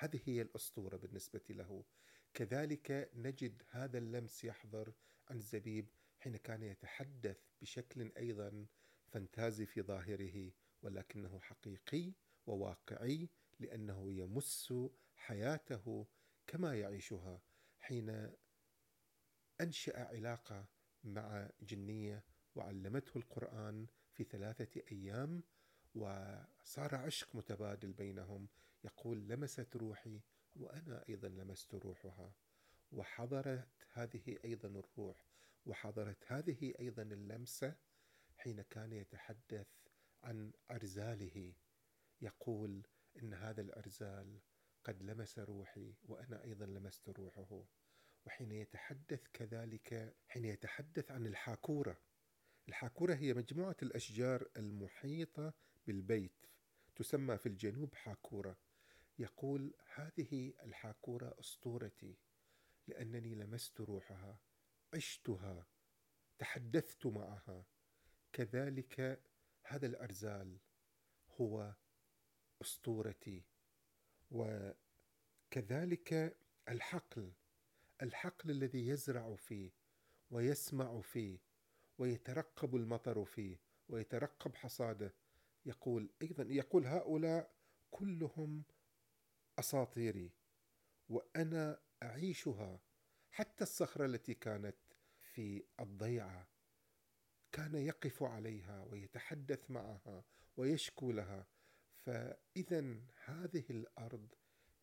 هذه 0.00 0.20
هي 0.24 0.42
الأسطورة 0.42 0.96
بالنسبة 0.96 1.42
له. 1.50 1.84
كذلك 2.34 3.10
نجد 3.14 3.62
هذا 3.70 3.98
اللمس 3.98 4.44
يحضر 4.44 4.92
عن 5.28 5.40
زبيب 5.40 5.88
حين 6.18 6.36
كان 6.36 6.62
يتحدث 6.62 7.38
بشكل 7.60 8.12
أيضا 8.16 8.66
فانتازي 9.08 9.66
في 9.66 9.82
ظاهره 9.82 10.52
ولكنه 10.82 11.40
حقيقي 11.40 12.12
وواقعي 12.46 13.28
لأنه 13.58 14.12
يمس 14.12 14.74
حياته 15.14 16.06
كما 16.46 16.74
يعيشها 16.74 17.42
حين 17.78 18.30
أنشأ 19.60 20.04
علاقة 20.04 20.68
مع 21.04 21.50
جنية 21.60 22.24
وعلمته 22.54 23.18
القرآن 23.18 23.86
في 24.12 24.24
ثلاثة 24.24 24.82
أيام 24.92 25.42
وصار 25.94 26.94
عشق 26.94 27.36
متبادل 27.36 27.92
بينهم. 27.92 28.48
يقول 28.84 29.28
لمست 29.28 29.76
روحي 29.76 30.20
وأنا 30.56 31.04
أيضا 31.08 31.28
لمست 31.28 31.74
روحها. 31.74 32.34
وحضرت 32.92 33.68
هذه 33.92 34.38
أيضا 34.44 34.68
الروح. 34.68 35.26
وحضرت 35.66 36.32
هذه 36.32 36.74
أيضا 36.80 37.02
اللمسة 37.02 37.76
حين 38.36 38.62
كان 38.62 38.92
يتحدث 38.92 39.68
عن 40.22 40.52
أرزاله. 40.70 41.54
يقول 42.20 42.86
إن 43.22 43.34
هذا 43.34 43.60
الأرزال 43.60 44.40
قد 44.84 45.02
لمس 45.02 45.38
روحي 45.38 45.94
وأنا 46.02 46.44
أيضا 46.44 46.66
لمست 46.66 47.08
روحه. 47.08 47.64
وحين 48.26 48.52
يتحدث 48.52 49.26
كذلك 49.32 50.16
حين 50.28 50.44
يتحدث 50.44 51.10
عن 51.10 51.26
الحاكورة. 51.26 52.00
الحاكورة 52.68 53.14
هي 53.14 53.34
مجموعة 53.34 53.76
الأشجار 53.82 54.48
المحيطة 54.56 55.54
بالبيت 55.86 56.46
تسمى 56.96 57.38
في 57.38 57.46
الجنوب 57.46 57.94
حاكورة. 57.94 58.56
يقول 59.20 59.74
هذه 59.94 60.52
الحاكورة 60.62 61.34
أسطورتي 61.40 62.16
لأنني 62.88 63.34
لمست 63.34 63.80
روحها 63.80 64.38
عشتها 64.94 65.66
تحدثت 66.38 67.06
معها. 67.06 67.64
كذلك 68.32 69.22
هذا 69.66 69.86
الأرزال 69.86 70.58
هو 71.40 71.74
أسطورتي. 72.62 73.44
وكذلك 74.30 76.36
الحقل 76.68 77.32
الحقل 78.02 78.50
الذي 78.50 78.88
يزرع 78.88 79.34
فيه 79.34 79.70
ويسمع 80.30 81.00
فيه 81.00 81.38
ويترقب 81.98 82.76
المطر 82.76 83.24
فيه 83.24 83.60
ويترقب 83.88 84.54
حصاده. 84.54 85.14
يقول 85.66 86.10
أيضا 86.22 86.44
يقول 86.44 86.86
هؤلاء 86.86 87.54
كلهم 87.90 88.64
أساطيري 89.60 90.32
وأنا 91.08 91.80
أعيشها 92.02 92.80
حتى 93.30 93.64
الصخرة 93.64 94.06
التي 94.06 94.34
كانت 94.34 94.76
في 95.18 95.64
الضيعة. 95.80 96.48
كان 97.52 97.74
يقف 97.74 98.22
عليها 98.22 98.82
ويتحدث 98.82 99.70
معها 99.70 100.24
ويشكو 100.56 101.12
لها. 101.12 101.46
فاذا 102.06 103.00
هذه 103.24 103.64
الأرض 103.70 104.34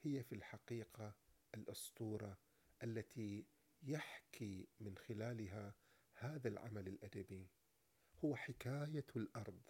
هي 0.01 0.23
في 0.23 0.35
الحقيقة 0.35 1.15
الأسطورة 1.55 2.37
التي 2.83 3.45
يحكي 3.83 4.67
من 4.79 4.97
خلالها 4.97 5.75
هذا 6.13 6.47
العمل 6.47 6.87
الأدبي. 6.87 7.49
هو 8.25 8.35
حكاية 8.35 9.05
الأرض 9.15 9.61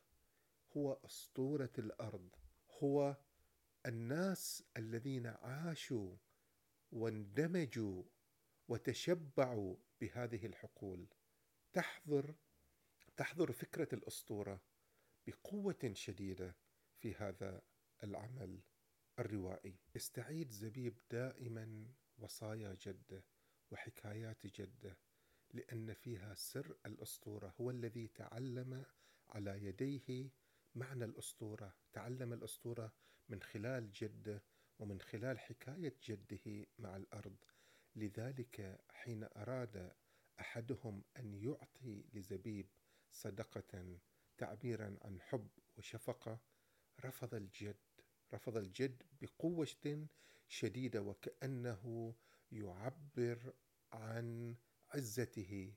هو 0.78 0.94
أسطورة 0.94 1.72
الأرض 1.78 2.30
هو 2.84 3.18
الناس 3.88 4.64
الذين 4.78 5.28
عاشوا 5.28 6.16
واندمجوا 6.92 8.04
وتشبعوا 8.68 9.76
بهذه 10.02 10.46
الحقول 10.46 11.08
تحضر 11.74 12.36
تحضر 13.18 13.52
فكرة 13.52 13.88
الأسطورة 13.94 14.62
بقوة 15.28 15.92
شديدة 15.94 16.56
في 17.00 17.16
هذا 17.16 17.62
العمل 18.04 18.62
الروائي. 19.20 19.76
يستعيد 19.96 20.52
زبيب 20.52 21.00
دائما 21.12 21.88
وصايا 22.18 22.78
جدة 22.82 23.24
وحكايات 23.72 24.48
جدة 24.48 24.98
لأن 25.54 25.94
فيها 25.94 26.34
سر 26.34 26.78
الأسطورة 26.86 27.54
هو 27.62 27.72
الذي 27.72 28.08
تعلم 28.08 28.86
على 29.30 29.64
يديه 29.66 30.30
معنى 30.76 31.06
الأسطورة 31.06 31.76
تعلم 31.94 32.34
الأسطورة 32.34 32.94
من 33.30 33.42
خلال 33.42 33.92
جده 33.92 34.44
ومن 34.80 35.02
خلال 35.02 35.40
حكاية 35.40 35.96
جده 36.04 36.66
مع 36.80 36.96
الأرض. 36.96 37.36
لذلك 37.96 38.80
حين 38.90 39.24
أراد 39.24 39.92
أحدهم 40.40 41.04
أن 41.18 41.34
يعطي 41.34 42.04
لزبيب 42.14 42.68
صدقة 43.12 44.00
تعبيرا 44.38 44.98
عن 45.02 45.22
حب 45.22 45.48
وشفقة 45.78 46.40
رفض 47.06 47.36
الجد 47.36 47.76
رفض 48.34 48.58
الجد 48.58 49.04
بقوة 49.22 50.08
شديدة 50.48 51.02
وكأنه 51.02 52.16
يعبر 52.52 53.54
عن 53.94 54.56
عزته 54.90 55.74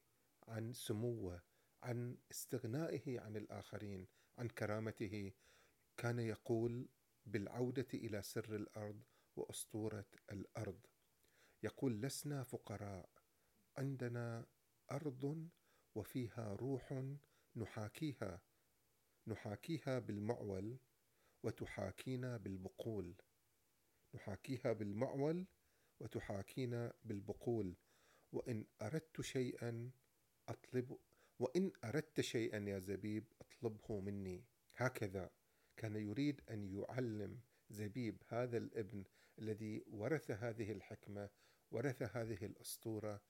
عن 0.49 0.73
سموه 0.73 1.43
عن 1.83 2.17
استغنائه 2.31 3.21
عن 3.21 3.37
الآخرين 3.37 4.07
عن 4.39 4.49
كرامته. 4.49 5.33
كان 5.97 6.19
يقول 6.19 6.89
بالعودة 7.33 7.87
إلى 7.95 8.23
سر 8.23 8.57
الأرض 8.57 9.03
وأسطورة 9.37 10.07
الأرض. 10.33 10.87
يقول 11.63 12.03
لسنا 12.03 12.45
فقراء 12.45 13.11
عندنا 13.77 14.47
أرض 14.91 15.49
وفيها 15.95 16.55
روح 16.55 17.05
نحاكيها 17.57 18.43
نحاكيها 19.27 19.99
بالمعول 19.99 20.79
وتحاكينا 21.43 22.37
بالبقول 22.37 23.15
نحاكيها 24.15 24.73
بالمعول 24.73 25.47
وتحاكينا 26.01 26.93
بالبقول. 27.05 27.77
وإن 28.33 28.67
أردت 28.83 29.21
شيئا 29.21 29.91
أطلب 30.49 30.99
وإن 31.39 31.73
أردت 31.85 32.21
شيئا 32.21 32.59
يا 32.59 32.79
زبيب 32.79 33.33
أطلبه 33.41 34.01
مني. 34.01 34.45
هكذا. 34.77 35.31
كان 35.81 35.97
يريد 35.97 36.41
أن 36.51 36.65
يعلم 36.65 37.41
زبيب 37.71 38.23
هذا 38.29 38.57
الابن 38.59 39.05
الذي 39.39 39.85
ورث 39.87 40.31
هذه 40.31 40.73
الحكمة 40.73 41.31
ورث 41.71 42.03
هذه 42.17 42.45
الأسطورة 42.47 43.21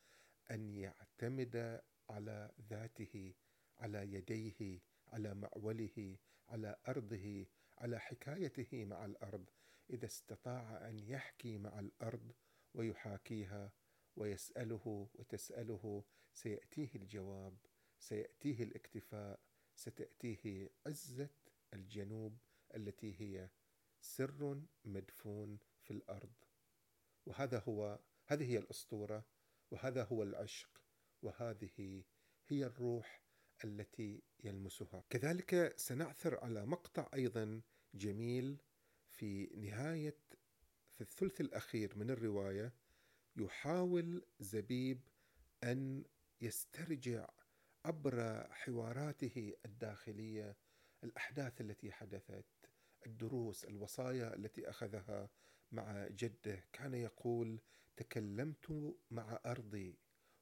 أن 0.50 0.76
يعتمد 0.76 1.80
على 2.08 2.50
ذاته 2.70 3.34
على 3.78 4.12
يديه 4.12 4.80
على 5.08 5.34
معوله 5.34 6.16
على 6.48 6.76
أرضه 6.88 7.46
على 7.78 8.00
حكايته 8.00 8.84
مع 8.84 9.04
الأرض. 9.04 9.50
إذا 9.90 10.06
استطاع 10.06 10.88
أن 10.88 10.98
يحكي 10.98 11.58
مع 11.58 11.80
الأرض 11.80 12.32
ويحاكيها 12.74 13.72
ويسأله 14.16 15.08
وتسأله 15.14 16.04
سيأتيه 16.32 16.90
الجواب 16.94 17.56
سيأتيه 17.98 18.62
الاكتفاء 18.62 19.40
ستأتيه 19.74 20.70
عزة 20.86 21.28
الجنوب 21.74 22.38
التي 22.74 23.20
هي 23.20 23.50
سر 24.00 24.62
مدفون 24.84 25.58
في 25.82 25.90
الأرض. 25.90 26.32
وهذا 27.26 27.62
هو 27.68 27.98
هذه 28.26 28.52
هي 28.52 28.58
الأسطورة 28.58 29.24
وهذا 29.70 30.04
هو 30.04 30.22
العشق 30.22 30.82
وهذه 31.22 32.04
هي 32.48 32.64
الروح 32.64 33.22
التي 33.64 34.22
يلمسها. 34.44 35.04
كذلك 35.10 35.74
سنعثر 35.76 36.44
على 36.44 36.66
مقطع 36.66 37.08
أيضا 37.14 37.60
جميل 37.94 38.62
في 39.10 39.46
نهاية 39.46 40.16
في 40.90 41.00
الثلث 41.00 41.40
الأخير 41.40 41.98
من 41.98 42.10
الرواية 42.10 42.72
يحاول 43.36 44.24
زبيب 44.40 45.00
أن 45.64 46.04
يسترجع 46.40 47.28
عبر 47.84 48.46
حواراته 48.50 49.54
الداخلية 49.64 50.56
الأحداث 51.04 51.60
التي 51.60 51.92
حدثت 51.92 52.46
الدروس 53.06 53.64
الوصايا 53.64 54.34
التي 54.34 54.70
أخذها 54.70 55.30
مع 55.72 56.08
جده 56.08 56.64
كان 56.72 56.94
يقول 56.94 57.60
تكلمت 57.96 58.94
مع 59.10 59.40
أرضي 59.46 59.98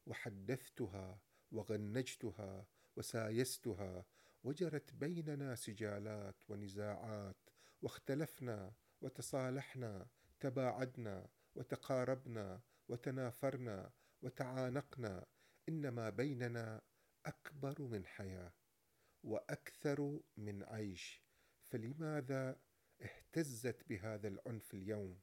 وحدثتها 0.07 1.21
وغنجتها 1.51 2.67
وسايستها 2.97 4.07
وجرت 4.45 4.95
بيننا 4.95 5.55
سجالات 5.55 6.51
ونزاعات 6.51 7.51
واختلفنا 7.83 8.73
وتصالحنا 9.01 10.07
تباعدنا 10.41 11.29
وتقاربنا 11.55 12.61
وتنافرنا 12.89 13.93
وتعانقنا 14.23 15.27
إنما 15.69 16.11
بيننا 16.11 16.83
أكبر 17.27 17.83
من 17.83 18.07
حياة. 18.07 18.53
وأكثر 19.23 20.21
من 20.37 20.63
عيش 20.63 21.23
فلماذا 21.71 22.61
اهتزت 23.03 23.89
بهذا 23.89 24.29
العنف 24.29 24.75
اليوم؟ 24.75 25.21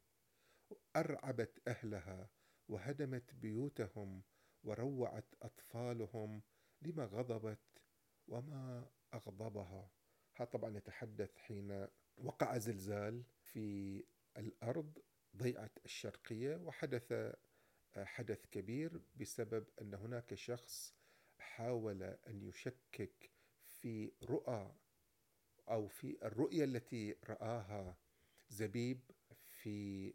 أرعبت 0.96 1.68
أهلها 1.68 2.30
وهدمت 2.68 3.34
بيوتهم 3.34 4.22
وروعت 4.64 5.34
أطفالهم 5.42 6.42
لما 6.82 7.04
غضبت 7.04 7.82
وما 8.28 8.90
أغضبها. 9.14 9.90
هذا 10.34 10.50
طبعا 10.50 10.76
يتحدث 10.76 11.36
حين 11.36 11.86
وقع 12.16 12.58
زلزال 12.58 13.24
في 13.40 14.04
الأرض 14.36 14.98
ضيعه 15.36 15.70
الشرقية 15.84 16.56
وحدث 16.56 17.34
حدث 17.96 18.46
كبير 18.46 19.00
بسبب 19.16 19.66
أن 19.80 19.94
هناك 19.94 20.34
شخص 20.34 20.96
حاول 21.38 22.02
أن 22.02 22.42
يشكك 22.42 23.35
في 23.86 24.12
رؤى 24.22 24.74
أو 25.68 25.88
في 25.88 26.26
الرؤية 26.26 26.64
التي 26.64 27.16
رآها 27.24 27.96
زبيب 28.48 29.00
في 29.48 30.14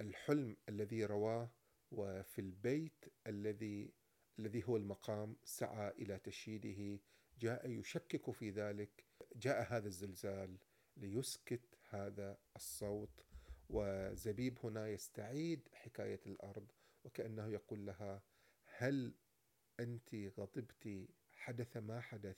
الحلم 0.00 0.56
الذي 0.68 1.04
رواه 1.04 1.50
وفي 1.90 2.40
البيت 2.40 3.04
الذي 3.26 3.92
الذي 4.38 4.64
هو 4.68 4.76
المقام 4.76 5.36
سعى 5.44 5.90
إلى 5.90 6.18
تشييده 6.18 7.02
جاء 7.38 7.70
يشكك 7.70 8.30
في 8.30 8.50
ذلك 8.50 9.04
جاء 9.36 9.72
هذا 9.72 9.88
الزلزال 9.88 10.58
ليسكت 10.96 11.78
هذا 11.88 12.38
الصوت 12.56 13.24
وزبيب 13.68 14.58
هنا 14.64 14.88
يستعيد 14.88 15.68
حكاية 15.72 16.20
الأرض 16.26 16.66
وكأنه 17.04 17.48
يقول 17.48 17.86
لها 17.86 18.22
هل 18.64 19.14
أنت 19.80 20.14
غضبت 20.14 21.08
حدث 21.32 21.76
ما 21.76 22.00
حدث؟ 22.00 22.36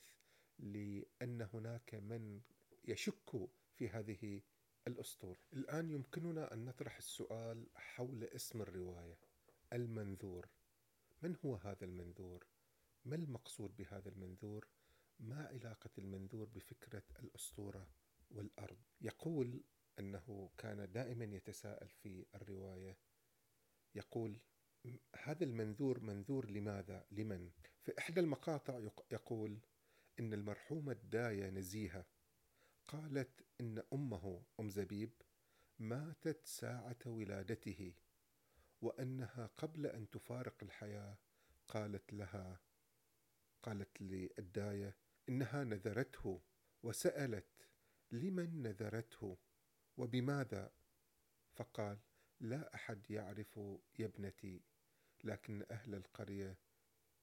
لأن 0.59 1.47
هناك 1.53 1.95
من 1.95 2.41
يشك 2.85 3.49
في 3.75 3.89
هذه 3.89 4.41
الاسطوره 4.87 5.39
الآن 5.53 5.89
يمكننا 5.89 6.53
أن 6.53 6.65
نطرح 6.65 6.97
السؤال 6.97 7.67
حول 7.75 8.23
اسم 8.23 8.61
الرواية. 8.61 9.17
المنذور. 9.73 10.49
من 11.21 11.35
هو 11.45 11.55
هذا 11.55 11.85
المنذور؟ 11.85 12.47
ما 13.05 13.15
المقصود 13.15 13.75
بهذا 13.75 14.09
المنذور؟ 14.09 14.67
ما 15.19 15.45
علاقة 15.45 15.89
المنذور 15.97 16.49
بفكرة 16.49 17.03
الأسطورة 17.19 17.87
والأرض؟ 18.31 18.77
يقول 19.01 19.63
أنه 19.99 20.49
كان 20.57 20.91
دائما 20.91 21.25
يتساءل 21.25 21.89
في 21.89 22.25
الرواية. 22.35 22.97
يقول 23.95 24.39
هذا 25.23 25.43
المنذور 25.43 25.99
منذور 25.99 26.49
لماذا؟ 26.49 27.05
لمن؟ 27.11 27.51
في 27.83 27.97
إحدى 27.99 28.19
المقاطع 28.19 28.79
يقول 29.11 29.59
إن 30.19 30.33
المرحومه 30.33 30.91
الداية 30.91 31.49
نزيهه 31.49 32.05
قالت 32.87 33.45
إن 33.61 33.83
أمه 33.93 34.43
أم 34.59 34.69
زبيب 34.69 35.11
ماتت 35.79 36.45
ساعة 36.45 36.97
ولادته 37.05 37.93
وأنها 38.81 39.49
قبل 39.57 39.85
أن 39.85 40.09
تفارق 40.09 40.63
الحياة 40.63 41.17
قالت 41.67 42.13
لها 42.13 42.59
قالت 43.63 44.01
للداية 44.01 44.97
إنها 45.29 45.63
نذرته 45.63 46.41
وسألت 46.83 47.67
لمن 48.11 48.61
نذرته؟ 48.61 49.37
وبماذا؟ 49.97 50.71
فقال 51.55 51.99
لا 52.39 52.75
أحد 52.75 53.11
يعرف 53.11 53.59
يا 53.99 54.05
ابنتي 54.05 54.61
لكن 55.23 55.65
أهل 55.71 55.95
القرية 55.95 56.57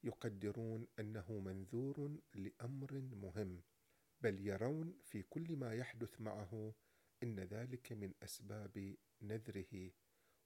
يقدرون 0.05 0.87
أنه 0.99 1.41
منذور 1.41 2.21
لأمر 2.35 2.93
مهم 3.01 3.63
بل 4.21 4.47
يرون 4.47 4.99
في 5.05 5.23
كل 5.23 5.57
ما 5.57 5.75
يحدث 5.75 6.21
معه 6.21 6.75
إن 7.23 7.41
ذلك 7.41 7.93
من 7.93 8.15
أسباب 8.23 8.97
نذره 9.23 9.91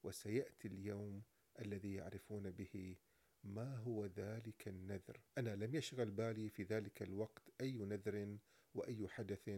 وسيأتي 0.03 0.69
اليوم 0.69 1.23
الذي 1.59 1.95
يعرفون 1.95 2.51
به 2.51 2.97
ما 3.45 3.77
هو 3.77 4.07
ذلك 4.07 4.69
النذر. 4.69 5.21
أنا 5.38 5.57
لم 5.57 5.75
يشغل 5.75 6.11
بالي 6.11 6.49
في 6.51 6.62
ذلك 6.62 7.03
الوقت 7.03 7.51
أي 7.61 7.73
نذر 7.73 8.38
وأي 8.75 9.09
حدث 9.09 9.51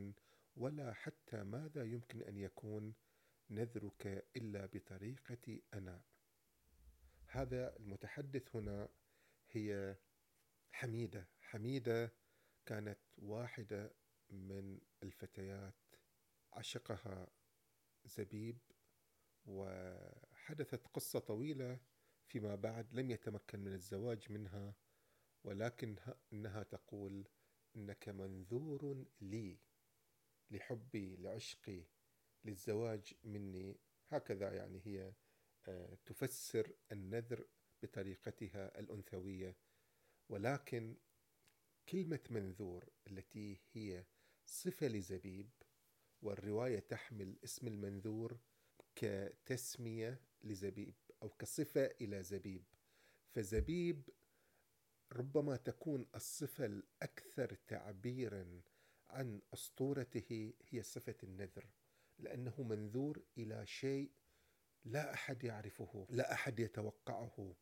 ولا 0.57 0.93
حتى 0.93 1.45
ماذا 1.45 1.85
يمكن 1.85 2.23
أن 2.23 2.37
يكون 2.37 2.95
نذرك 3.51 4.27
إلا 4.37 4.67
بطريقتي 4.67 5.63
أنا. 5.75 6.01
هذا 7.27 7.77
المتحدث 7.77 8.57
هنا 8.57 8.89
هي 9.51 9.97
حميدة. 10.73 11.29
حميدة 11.41 12.15
كانت 12.67 12.99
واحدة 13.19 13.95
من 14.31 14.81
الفتيات 15.03 15.75
عشقها 16.53 17.31
زبيب 18.05 18.59
وحدثت 19.47 20.87
قصة 20.87 21.19
طويلة 21.19 21.81
فيما 22.27 22.55
بعد 22.55 22.95
لم 22.95 23.11
يتمكن 23.11 23.61
من 23.61 23.73
الزواج 23.75 24.33
منها 24.33 24.75
ولكن 25.45 25.97
إنها 26.33 26.63
تقول 26.63 27.29
إنك 27.77 28.09
منذور 28.09 29.05
لي 29.21 29.59
لحبي 30.51 31.17
لعشقي 31.17 31.85
للزواج 32.45 33.15
مني. 33.25 33.81
هكذا 34.09 34.53
يعني 34.53 34.83
هي 34.85 35.13
آه، 35.69 35.99
تفسر 36.07 36.73
النذر 36.93 37.47
بطريقتها 37.83 38.81
الأنثوية 38.81 39.57
ولكن 40.29 40.97
كلمة 41.89 42.21
منذور 42.31 42.89
التي 43.07 43.61
هي 43.73 44.05
صفة 44.47 44.89
لزبيب 44.89 45.51
والرواية 46.23 46.79
تحمل 46.79 47.39
اسم 47.45 47.67
المنذور 47.67 48.39
كتسمية 48.97 50.21
لزبيب 50.43 50.95
أو 51.23 51.29
كصفة 51.29 51.87
إلى 52.01 52.23
زبيب. 52.23 52.65
فزبيب 53.35 54.09
ربما 55.13 55.57
تكون 55.57 56.07
الصفة 56.15 56.67
الأكثر 56.67 57.55
تعبيرا 57.55 58.63
عن 59.11 59.41
أسطورته 59.55 60.55
هي 60.69 60.83
صفة 60.83 61.17
النذر 61.23 61.67
لأنه 62.19 62.63
منذور 62.63 63.23
إلى 63.39 63.67
شيء 63.67 64.13
لا 64.85 65.15
أحد 65.15 65.45
يعرفه 65.45 66.07
لا 66.11 66.33
أحد 66.33 66.61
يتوقعه. 66.61 67.55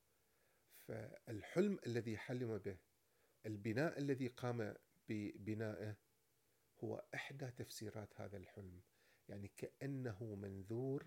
فالحلم 0.89 1.79
الذي 1.87 2.17
حلم 2.17 2.59
به 2.59 2.77
البناء 3.47 3.99
الذي 3.99 4.29
قام 4.29 4.75
ببنائه 5.09 5.97
هو 6.85 7.05
إحدى 7.15 7.51
تفسيرات 7.51 8.21
هذا 8.21 8.37
الحلم. 8.37 8.81
يعني 9.29 9.49
كأنه 9.57 10.35
منذور 10.35 11.07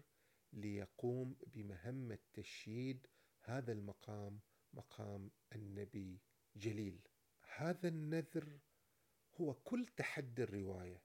ليقوم 0.54 1.38
بمهمة 1.48 2.18
تشييد 2.34 3.08
هذا 3.42 3.72
المقام 3.72 4.40
مقام 4.74 5.32
النبي 5.56 6.20
جليل. 6.56 7.00
هذا 7.56 7.88
النذر 7.88 8.60
هو 9.36 9.54
كل 9.54 9.86
تحدي 9.98 10.44
الرواية. 10.44 11.02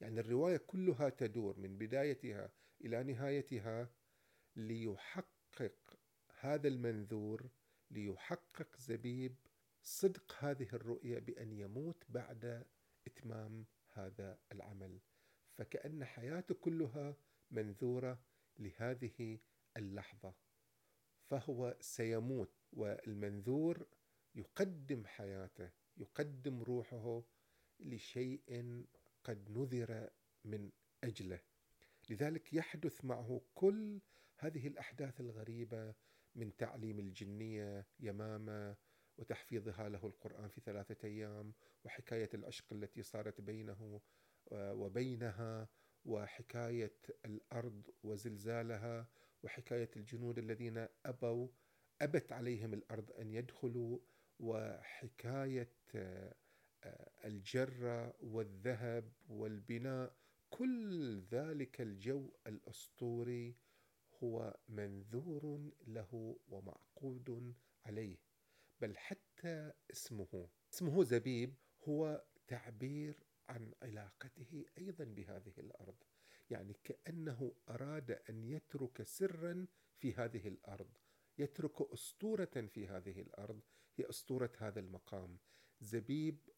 يعني 0.00 0.20
الرواية 0.20 0.56
كلها 0.56 1.08
تدور 1.08 1.58
من 1.58 1.78
بدايتها 1.78 2.52
إلى 2.80 3.02
نهايتها 3.02 3.90
ليحقق 4.56 5.98
هذا 6.40 6.68
المنذور 6.68 7.50
ليحقق 7.92 8.76
زبيب 8.76 9.36
صدق 9.82 10.36
هذه 10.38 10.68
الرؤية 10.72 11.18
بأن 11.18 11.52
يموت 11.52 12.04
بعد 12.08 12.66
إتمام 13.06 13.66
هذا 13.90 14.38
العمل. 14.52 15.00
فكأن 15.58 16.04
حياته 16.04 16.54
كلها 16.54 17.16
منذورة 17.50 18.20
لهذه 18.58 19.38
اللحظة. 19.76 20.34
فهو 21.24 21.76
سيموت 21.80 22.52
والمنذور 22.72 23.86
يقدم 24.34 25.06
حياته 25.06 25.70
يقدم 25.96 26.62
روحه 26.62 27.22
لشيء 27.80 28.84
قد 29.24 29.50
نذر 29.50 30.10
من 30.44 30.70
أجله. 31.04 31.40
لذلك 32.10 32.52
يحدث 32.52 33.04
معه 33.04 33.40
كل 33.54 34.00
هذه 34.36 34.66
الأحداث 34.66 35.20
الغريبة 35.20 35.94
من 36.34 36.56
تعليم 36.56 36.98
الجنية 36.98 37.86
يمامة 38.00 38.76
وتحفيظها 39.18 39.88
له 39.88 40.06
القرآن 40.06 40.48
في 40.48 40.60
ثلاثة 40.60 41.08
أيام 41.08 41.52
وحكاية 41.84 42.30
العشق 42.34 42.72
التي 42.72 43.02
صارت 43.02 43.40
بينه 43.40 44.00
آه، 44.52 44.74
وبينها 44.74 45.68
وحكاية 46.04 46.96
الأرض 47.24 47.90
وزلزالها 48.02 49.08
وحكاية 49.42 49.90
الجنود 49.96 50.38
الذين 50.38 50.86
أبوا 51.06 51.48
أبت 52.02 52.32
عليهم 52.32 52.74
الأرض 52.74 53.12
أن 53.12 53.30
يدخلوا 53.30 53.98
وحكاية 54.38 55.72
آه، 55.94 56.34
الجرة 57.24 58.14
والذهب 58.20 59.12
والبناء 59.28 60.16
كل 60.50 61.20
ذلك 61.20 61.80
الجو 61.80 62.30
الأسطوري 62.46 63.56
هو 64.22 64.56
منذور 64.68 65.72
له 65.86 66.38
ومعقود 66.48 67.54
عليه 67.86 68.16
بل 68.80 68.96
حتى 68.96 69.72
اسمه. 69.92 70.48
اسمه 70.74 71.04
زبيب 71.04 71.54
هو 71.88 72.24
تعبير 72.46 73.26
عن 73.48 73.74
علاقته 73.82 74.64
أيضا 74.78 75.04
بهذه 75.04 75.54
الأرض 75.58 75.96
يعني 76.50 76.76
كأنه 76.84 77.54
أراد 77.68 78.10
أن 78.10 78.44
يترك 78.44 79.02
سرا 79.02 79.66
في 79.98 80.14
هذه 80.14 80.48
الأرض 80.48 80.96
يترك 81.38 81.92
أسطورة 81.92 82.68
في 82.74 82.88
هذه 82.88 83.20
الأرض 83.20 83.60
هي 83.96 84.10
أسطورة 84.10 84.52
هذا 84.58 84.80
المقام. 84.80 85.38
زبيب 85.80 86.48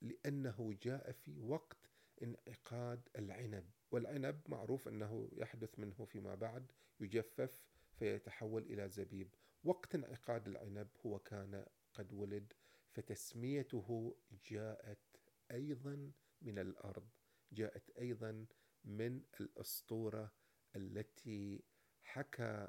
لأنه 0.00 0.78
جاء 0.82 1.12
في 1.12 1.40
وقت 1.40 1.90
انعقاد 2.22 3.08
العنب. 3.18 3.70
والعنب 3.90 4.40
معروف 4.48 4.88
أنه 4.88 5.28
يحدث 5.32 5.78
منه 5.78 6.04
فيما 6.04 6.34
بعد 6.34 6.72
يجفف 7.00 7.64
فيتحول 7.98 8.62
إلى 8.62 8.88
زبيب. 8.88 9.34
وقت 9.64 9.94
انعقاد 9.94 10.48
العنب 10.48 10.88
هو 11.06 11.18
كان 11.18 11.66
قد 11.94 12.12
ولد 12.12 12.52
فتسميته 12.90 14.16
جاءت 14.46 15.16
أيضا 15.50 16.12
من 16.40 16.58
الأرض 16.58 17.08
جاءت 17.52 17.90
أيضا 17.90 18.46
من 18.84 19.22
الأسطورة 19.40 20.32
التي 20.76 21.64
حكى 22.02 22.68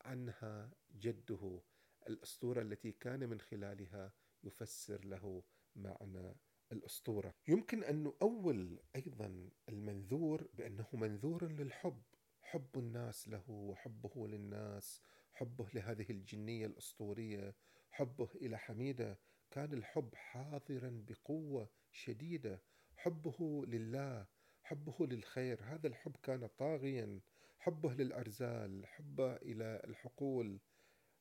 عنها 0.00 0.70
جده. 0.90 1.62
الأسطورة 2.08 2.62
التي 2.62 2.92
كان 2.92 3.28
من 3.28 3.40
خلالها 3.40 4.12
يفسر 4.42 5.04
له 5.04 5.42
معنى 5.76 6.34
الأسطورة. 6.72 7.34
يمكن 7.48 7.84
أن 7.84 8.02
نؤول 8.02 8.78
أيضا 8.96 9.50
المنذور 9.68 10.48
بأنه 10.54 10.86
منذور 10.92 11.52
للحب. 11.52 12.02
حب 12.42 12.78
الناس 12.78 13.28
له 13.28 13.50
وحبه 13.50 14.28
للناس 14.28 15.02
حبه 15.32 15.66
لهذه 15.74 16.06
الجنية 16.10 16.66
الأسطورية 16.66 17.54
حبه 17.90 18.28
إلى 18.34 18.58
حميدة. 18.58 19.18
كان 19.50 19.72
الحب 19.72 20.14
حاضرا 20.14 21.04
بقوة 21.08 21.68
شديدة. 21.92 22.62
حبه 22.96 23.64
لله 23.66 24.26
حبه 24.62 25.06
للخير. 25.06 25.62
هذا 25.62 25.86
الحب 25.86 26.16
كان 26.22 26.46
طاغيا. 26.46 27.20
حبه 27.58 27.94
للأرزال 27.94 28.86
حبه 28.86 29.36
إلى 29.36 29.80
الحقول. 29.84 30.60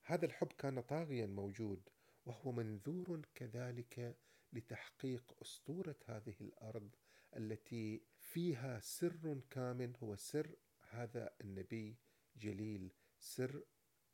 هذا 0.04 0.26
الحب 0.26 0.52
كان 0.58 0.82
طاغيا 0.82 1.26
موجود 1.26 1.90
وهو 2.26 2.52
منذور 2.52 3.22
كذلك 3.36 4.18
لتحقيق 4.54 5.38
أسطورة 5.42 5.96
هذه 6.06 6.36
الأرض 6.42 6.96
التي 7.36 8.02
فيها 8.20 8.80
سر 8.80 9.42
كامن 9.50 9.94
هو 10.04 10.16
سر 10.16 10.56
هذا 10.90 11.34
النبي 11.42 11.98
جليل 12.36 12.92
سر 13.20 13.64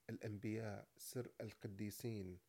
الأنبياء 0.09 0.87
سر 0.97 1.31
القديسين. 1.41 2.39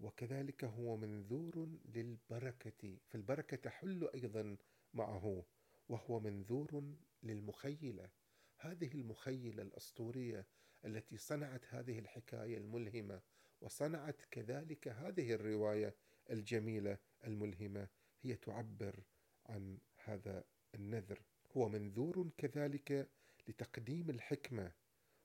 وكذلك 0.00 0.64
هو 0.64 0.96
منذور 0.96 1.68
للبركة 1.84 2.98
فالبركة 3.08 3.56
تحل 3.56 4.08
أيضا 4.14 4.56
معه 4.94 5.44
وهو 5.88 6.20
منذور 6.20 6.94
للمخيلة. 7.22 8.10
هذه 8.58 8.92
المخيلة 8.92 9.62
الأسطورية 9.62 10.46
التي 10.84 11.16
صنعت 11.16 11.64
هذه 11.68 11.98
الحكاية 11.98 12.56
الملهمة 12.58 13.20
وصنعت 13.60 14.22
كذلك 14.30 14.88
هذه 14.88 15.32
الرواية 15.32 15.94
الجميلة 16.30 16.98
الملهمة 17.24 17.88
هي 18.22 18.34
تعبر 18.34 19.02
عن 19.46 19.78
هذا 20.04 20.44
النذر. 20.74 21.22
هو 21.56 21.68
منذور 21.68 22.30
كذلك 22.38 23.08
لتقديم 23.48 24.10
الحكمة 24.10 24.72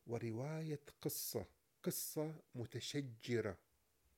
ورواية 0.07 0.79
قصة 1.01 1.45
قصة 1.83 2.35
متشجرة. 2.55 3.57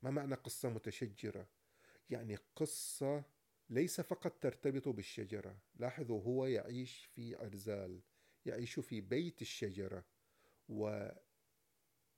ما 0.01 0.11
معنى 0.11 0.35
قصة 0.35 0.69
متشجرة؟ 0.69 1.47
يعني 2.09 2.37
قصة 2.55 3.23
ليس 3.69 4.01
فقط 4.01 4.31
ترتبط 4.41 4.87
بالشجرة. 4.87 5.57
لاحظوا 5.75 6.21
هو 6.21 6.45
يعيش 6.45 7.05
في 7.05 7.39
أرزال 7.39 8.01
يعيش 8.45 8.79
في 8.79 9.01
بيت 9.01 9.41
الشجرة 9.41 10.05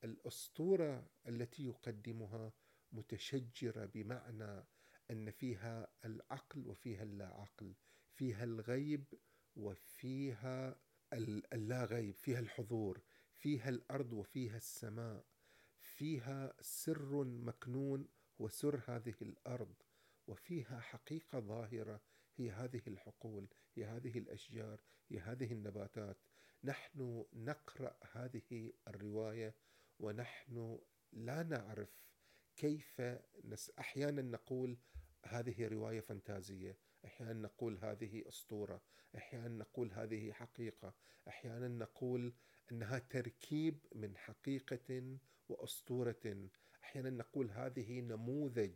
والأسطورة 0.04 1.08
التي 1.28 1.66
يقدمها 1.66 2.52
متشجرة 2.96 3.86
بمعنى 3.86 4.64
أن 5.12 5.32
فيها 5.32 5.88
العقل 6.06 6.68
وفيها 6.68 7.04
اللا 7.04 7.28
عقل 7.28 7.74
فيها 8.12 8.44
الغيب 8.44 9.04
وفيها 9.56 10.80
اللا 11.54 11.86
غيب 11.86 12.16
فيها 12.16 12.40
الحضور 12.40 13.02
فيها 13.36 13.70
الأرض 13.70 14.14
وفيها 14.14 14.58
السماء 14.58 15.26
فيها 15.80 16.54
سر 16.62 17.24
مكنون 17.24 18.08
وسر 18.40 18.82
هذه 18.88 19.16
الأرض 19.22 19.76
وفيها 20.28 20.80
حقيقة 20.80 21.40
ظاهرة 21.40 22.02
هي 22.38 22.52
هذه 22.52 22.82
الحقول 22.88 23.48
هي 23.76 23.86
هذه 23.86 24.18
الأشجار 24.18 24.82
هي 25.10 25.20
هذه 25.20 25.54
النباتات. 25.54 26.18
نحن 26.64 27.26
نقرأ 27.34 27.98
هذه 28.12 28.74
الرواية 28.88 29.56
ونحن 30.00 30.80
لا 31.12 31.44
نعرف 31.44 32.05
كيف 32.56 33.02
نس 33.44 33.72
أحيانا 33.80 34.22
نقول 34.22 34.78
هذه 35.26 35.68
رواية 35.68 36.00
فانتازية 36.00 36.78
أحيانا 37.06 37.34
نقول 37.34 37.78
هذه 37.82 38.24
أسطورة 38.28 38.82
أحيانا 39.16 39.48
نقول 39.48 39.92
هذه 39.94 40.32
حقيقة 40.32 40.94
أحيانا 41.28 41.68
نقول 41.68 42.34
إنها 42.72 43.00
تركيب 43.00 43.80
من 43.96 44.18
حقيقة 44.18 45.18
وأسطورة 45.50 46.50
أحيانا 46.84 47.10
نقول 47.10 47.52
هذه 47.52 48.00
نموذج 48.02 48.76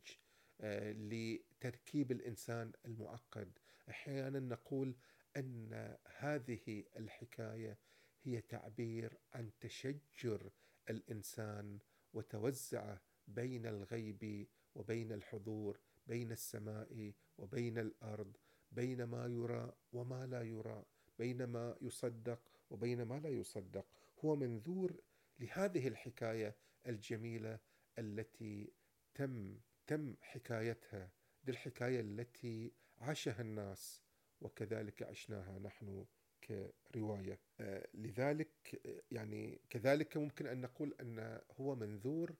آه، 0.61 0.91
لتركيب 0.91 2.11
الإنسان 2.11 2.71
المعقد 2.85 3.59
أحيانا 3.89 4.39
نقول 4.39 4.95
إن 5.37 5.95
هذه 6.17 6.83
الحكاية 6.97 7.77
هي 8.23 8.41
تعبير 8.41 9.17
عن 9.33 9.51
تشجر 9.59 10.51
الإنسان 10.89 11.79
وتوزعه 12.13 13.01
بين 13.29 13.65
الغيب 13.65 14.47
وبين 14.75 15.11
الحضور 15.11 15.79
بين 16.07 16.31
السماء 16.31 17.13
وبين 17.37 17.77
الأرض 17.77 18.37
بين 18.71 19.03
ما 19.03 19.27
يرى 19.27 19.73
وما 19.93 20.25
لا 20.25 20.41
يرى 20.41 20.85
بين 21.19 21.43
ما 21.43 21.77
يصدق 21.81 22.39
وبين 22.69 23.01
ما 23.03 23.19
لا 23.19 23.29
يصدق. 23.29 23.85
هو 24.25 24.35
منذور 24.35 25.01
لهذه 25.39 25.87
الحكاية 25.87 26.55
الجميلة 26.87 27.59
التي 27.99 28.73
تم 29.13 29.59
تم 29.87 30.15
حكايتها 30.21 31.11
دي 31.43 31.51
الحكاية 31.51 31.99
التي 32.01 32.73
عاشها 32.97 33.41
الناس 33.41 34.01
وكذلك 34.41 35.03
عشناها 35.03 35.59
نحن 35.59 36.05
كرواية. 36.43 37.39
آه، 37.59 37.87
لذلك 37.93 38.81
يعني 39.11 39.61
كذلك 39.69 40.17
ممكن 40.17 40.47
أن 40.47 40.61
نقول 40.61 40.95
أن 41.01 41.41
هو 41.51 41.75
منذور 41.75 42.35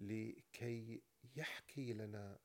لكي 0.00 1.02
يحكي 1.36 1.92
لنا 1.92 2.38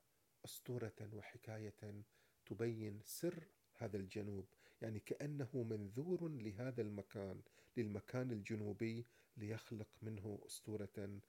أسطورة 0.45 1.09
وحكاية 1.13 2.03
تبين 2.45 3.01
سر 3.05 3.47
هذا 3.75 3.97
الجنوب. 3.97 4.45
يعني 4.81 4.99
كأنه 4.99 5.49
منذور 5.53 6.27
لهذا 6.27 6.81
المكان 6.81 7.41
للمكان 7.77 8.31
الجنوبي 8.31 9.05
ليخلق 9.37 9.89
منه 10.01 10.39
أسطورة 10.45 11.19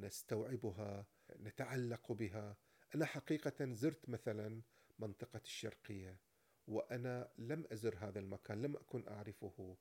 نستوعبها 0.00 1.06
نتعلق 1.40 2.12
بها. 2.12 2.56
أنا 2.94 3.04
حقيقة 3.04 3.72
زرت 3.72 4.08
مثلا 4.08 4.62
منطقة 4.98 5.40
الشرقية 5.44 6.18
وأنا 6.66 7.32
لم 7.38 7.64
أزر 7.72 7.96
هذا 7.98 8.18
المكان 8.18 8.62
لم 8.62 8.76
أكن 8.76 9.08
أعرفه. 9.08 9.76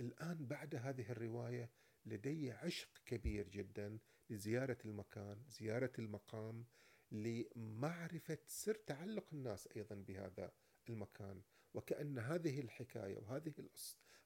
الآن 0.00 0.46
بعد 0.46 0.74
هذه 0.74 1.10
الرواية 1.12 1.70
لدي 2.06 2.50
عشق 2.52 2.88
كبير 3.06 3.48
جدا. 3.48 3.98
لزياره 4.30 4.78
المكان 4.84 5.42
زيارة 5.48 5.92
المقام 5.98 6.64
لمعرفة 7.12 8.38
سر 8.46 8.74
تعلق 8.74 9.24
الناس 9.32 9.68
أيضا 9.76 9.94
بهذا 9.94 10.52
المكان. 10.88 11.42
وكأن 11.74 12.18
هذه 12.18 12.60
الحكاية 12.60 13.18
وهذه 13.18 13.52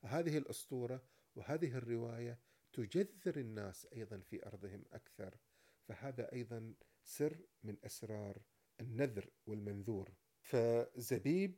هذه 0.04 0.38
الأسطورة 0.38 1.02
وهذه 1.34 1.78
الرواية 1.78 2.38
تجذر 2.72 3.36
الناس 3.36 3.86
أيضا 3.92 4.18
في 4.18 4.46
أرضهم 4.46 4.84
أكثر. 4.92 5.38
فهذا 5.82 6.32
أيضا 6.32 6.74
سر 7.04 7.36
من 7.62 7.76
أسرار 7.84 8.42
النذر 8.80 9.30
والمنذور. 9.46 10.14
فزبيب 10.40 11.56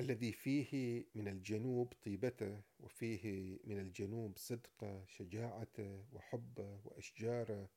الذي 0.00 0.32
فيه 0.32 1.04
من 1.14 1.28
الجنوب 1.28 1.92
طيبته 2.04 2.62
وفيه 2.78 3.58
من 3.64 3.78
الجنوب 3.78 4.38
صدقة 4.38 5.04
شجاعته 5.06 6.04
وحبه 6.12 6.80
وإشجاره 6.84 7.70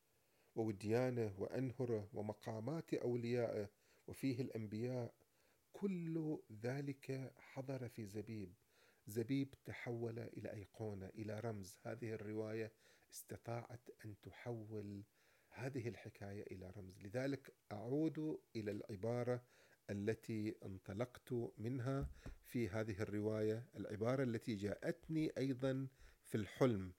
ووديانه 0.57 1.33
وأنهره 1.37 2.09
ومقامات 2.13 2.93
أوليائه 2.93 3.69
وفيه 4.07 4.41
الأنبياء 4.41 5.13
كل 5.73 6.39
ذلك 6.63 7.33
حضر 7.37 7.89
في 7.89 8.05
زبيب. 8.05 8.53
زبيب 9.07 9.53
تحول 9.65 10.19
إلى 10.19 10.53
أيقونة 10.53 11.07
إلى 11.07 11.39
رمز. 11.39 11.77
هذه 11.83 12.13
الرواية 12.13 12.71
استطاعت 13.11 13.89
أن 14.05 14.15
تحول 14.21 15.03
هذه 15.49 15.87
الحكاية 15.87 16.43
إلى 16.43 16.73
رمز. 16.77 16.99
لذلك 16.99 17.53
أعود 17.71 18.39
إلى 18.55 18.71
العبارة 18.71 19.43
التي 19.89 20.55
انطلقت 20.65 21.33
منها 21.57 22.09
في 22.43 22.69
هذه 22.69 23.01
الرواية 23.01 23.69
العبارة 23.75 24.23
التي 24.23 24.55
جاءتني 24.55 25.31
أيضا 25.37 25.87
في 26.23 26.35
الحلم. 26.35 26.93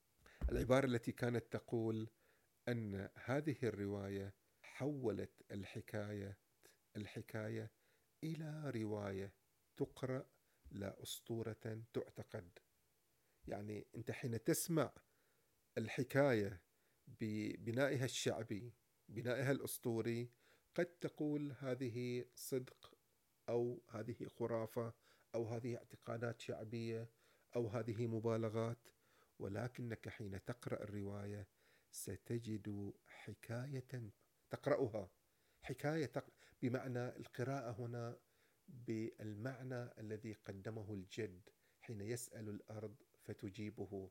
العبارة 0.53 0.87
التي 0.87 1.13
كانت 1.13 1.45
تقول 1.53 2.09
أن 2.69 3.09
هذه 3.25 3.57
الرواية 3.63 4.35
حولت 4.63 5.43
الحكاية 5.51 6.39
الحكاية 6.97 7.71
إلى 8.25 8.71
رواية 8.71 9.33
تقرأ 9.77 10.27
لا 10.71 11.03
أسطورة 11.03 11.83
تعتقد. 11.93 12.59
يعني 13.47 13.87
أنت 13.97 14.11
حين 14.11 14.45
تسمع 14.45 14.93
الحكاية 15.79 16.61
ببنائها 17.07 18.05
الشعبي 18.05 18.75
بنائها 19.09 19.53
الأسطوري 19.53 20.31
قد 20.75 20.87
تقول 20.87 21.53
هذه 21.59 22.25
صدق 22.35 22.95
أو 23.49 23.83
هذه 23.91 24.27
خرافة 24.27 24.95
أو 25.35 25.49
هذه 25.49 25.77
اعتقادات 25.77 26.41
شعبية 26.41 27.11
أو 27.57 27.69
هذه 27.69 28.07
مبالغات 28.07 28.89
ولكنك 29.39 30.09
حين 30.09 30.45
تقرأ 30.45 30.83
الرواية 30.83 31.49
ستجد 31.91 32.95
حكاية 33.07 34.13
تقرأها. 34.51 35.11
حكاية 35.63 36.13
بمعنى 36.63 37.17
القراءة 37.17 37.71
هنا 37.71 38.21
بالمعنى 38.69 40.01
الذي 40.01 40.33
قدمه 40.33 40.95
الجد 40.95 41.49
حين 41.81 42.01
يسأل 42.01 42.49
الأرض 42.49 43.03
فتجيبه. 43.25 44.11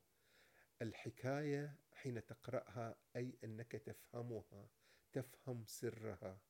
الحكاية 0.82 1.78
حين 1.92 2.26
تقرأها 2.26 2.96
أي 3.16 3.38
أنك 3.44 3.72
تفهمها 3.72 4.70
تفهم 5.12 5.64
سرها. 5.66 6.40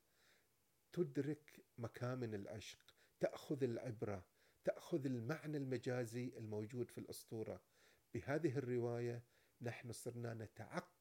تدرك 0.91 1.65
مكامن 1.77 2.33
العشق 2.33 2.95
تأخذ 3.19 3.63
العبرة 3.63 4.25
تأخذ 4.63 5.05
المعنى 5.05 5.57
المجازي 5.57 6.33
الموجود 6.37 6.91
في 6.91 6.97
الأسطورة. 6.97 7.61
بهذه 8.13 8.57
الرواية 8.57 9.23
نحن 9.61 9.91
صرنا 9.91 10.33
نتعقل 10.33 10.98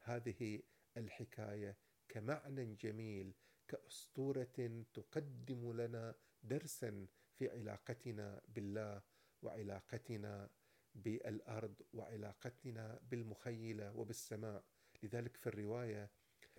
هذه 0.00 0.62
الحكاية 0.96 1.76
كمعنى 2.08 2.74
جميل 2.74 3.34
كأسطورة 3.68 4.84
تقدم 4.94 5.72
لنا 5.72 6.14
درسا 6.42 7.06
في 7.34 7.48
علاقتنا 7.48 8.42
بالله 8.48 9.02
وعلاقتنا 9.42 10.50
بالأرض 10.94 11.82
وعلاقتنا 11.92 13.00
بالمخيلة 13.02 13.92
وبالسماء. 13.96 14.64
لذلك 15.02 15.36
في 15.36 15.46
الرواية 15.46 16.10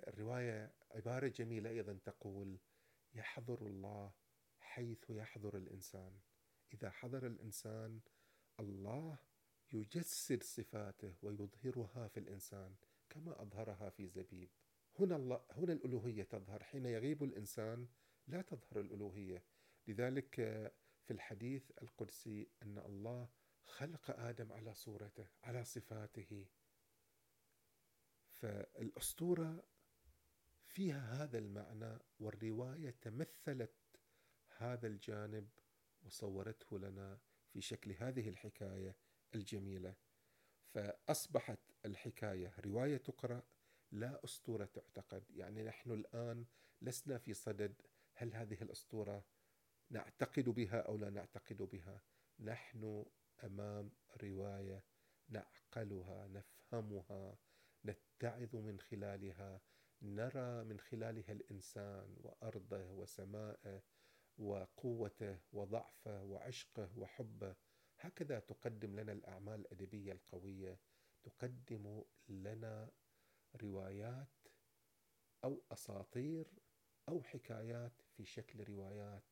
الرواية 0.08 0.74
عبارة 0.92 1.28
جميلة 1.28 1.70
أيضا 1.70 1.94
تقول 2.06 2.60
يحضر 3.14 3.66
الله 3.66 4.14
حيث 4.60 5.10
يحضر 5.10 5.58
الإنسان. 5.58 6.20
إذا 6.74 6.90
حضر 6.90 7.28
الإنسان 7.28 8.00
الله 8.60 9.18
يجسد 9.74 10.44
صفاته 10.44 11.16
ويظهرها 11.22 12.08
في 12.08 12.20
الإنسان 12.20 12.76
كما 13.10 13.42
أظهرها 13.42 13.90
في 13.90 14.08
زبيب. 14.08 14.50
هنا 15.00 15.16
الله 15.16 15.46
هنا 15.52 15.74
الألوهية 15.74 16.24
تظهر. 16.24 16.64
حين 16.64 16.86
يغيب 16.86 17.24
الإنسان 17.24 17.88
لا 18.28 18.42
تظهر 18.42 18.80
الألوهية. 18.80 19.44
لذلك 19.88 20.36
في 21.04 21.12
الحديث 21.12 21.72
القدسي 21.82 22.48
أن 22.64 22.78
الله 22.78 23.30
خلق 23.64 24.12
آدم 24.12 24.54
على 24.54 24.74
صورته 24.74 25.28
على 25.44 25.64
صفاته. 25.64 26.46
فالأسطورة 28.30 29.64
فيها 30.64 31.24
هذا 31.24 31.38
المعنى 31.38 32.00
والرواية 32.20 32.90
تمثلت 32.90 33.76
هذا 34.58 34.88
الجانب 34.88 35.50
وصورته 36.02 36.80
لنا 36.80 37.20
في 37.50 37.62
شكل 37.62 37.92
هذه 37.92 38.30
الحكاية. 38.30 38.96
الجميلة. 39.36 39.96
فأصبحت 40.74 41.60
الحكاية 41.86 42.54
رواية 42.66 42.98
تقرأ 42.98 43.44
لا 43.92 44.24
أسطورة 44.24 44.66
تعتقد. 44.66 45.24
يعني 45.30 45.64
نحن 45.64 45.92
الآن 45.92 46.46
لسنا 46.82 47.18
في 47.18 47.34
صدد 47.34 47.82
هل 48.14 48.34
هذه 48.34 48.62
الأسطورة 48.62 49.26
نعتقد 49.90 50.50
بها 50.50 50.82
أو 50.82 50.98
لا 50.98 51.10
نعتقد 51.10 51.58
بها. 51.58 52.02
نحن 52.40 53.06
أمام 53.44 53.92
رواية 54.24 54.84
نعقلها 55.30 56.28
نفهمها 56.28 57.38
نتعظ 57.86 58.56
من 58.56 58.80
خلالها 58.80 59.62
نرى 60.02 60.64
من 60.64 60.80
خلالها 60.80 61.32
الإنسان 61.32 62.16
وأرضه 62.18 62.92
وسمائه 62.92 63.84
وقوته 64.38 65.40
وضعفه 65.52 66.24
وعشقه 66.24 66.90
وحبه. 66.98 67.56
هكذا 68.00 68.40
تقدم 68.40 69.00
لنا 69.00 69.12
الأعمال 69.12 69.60
الأدبية 69.60 70.12
القوية 70.12 70.80
تقدم 71.24 72.04
لنا 72.30 72.92
روايات 73.62 74.48
أو 75.44 75.62
أساطير 75.72 76.48
أو 77.10 77.24
حكايات 77.24 78.02
في 78.18 78.26
شكل 78.26 78.64
روايات 78.64 79.24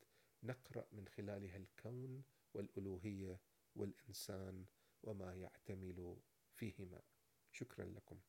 نقرأ 0.43 0.87
من 0.91 1.07
خلالها 1.07 1.57
الكون 1.57 2.23
والألوهية 2.53 3.39
والإنسان 3.75 4.65
وما 5.03 5.35
يعتمل 5.35 6.17
فيهما. 6.55 7.01
شكرا 7.51 7.85
لكم. 7.85 8.19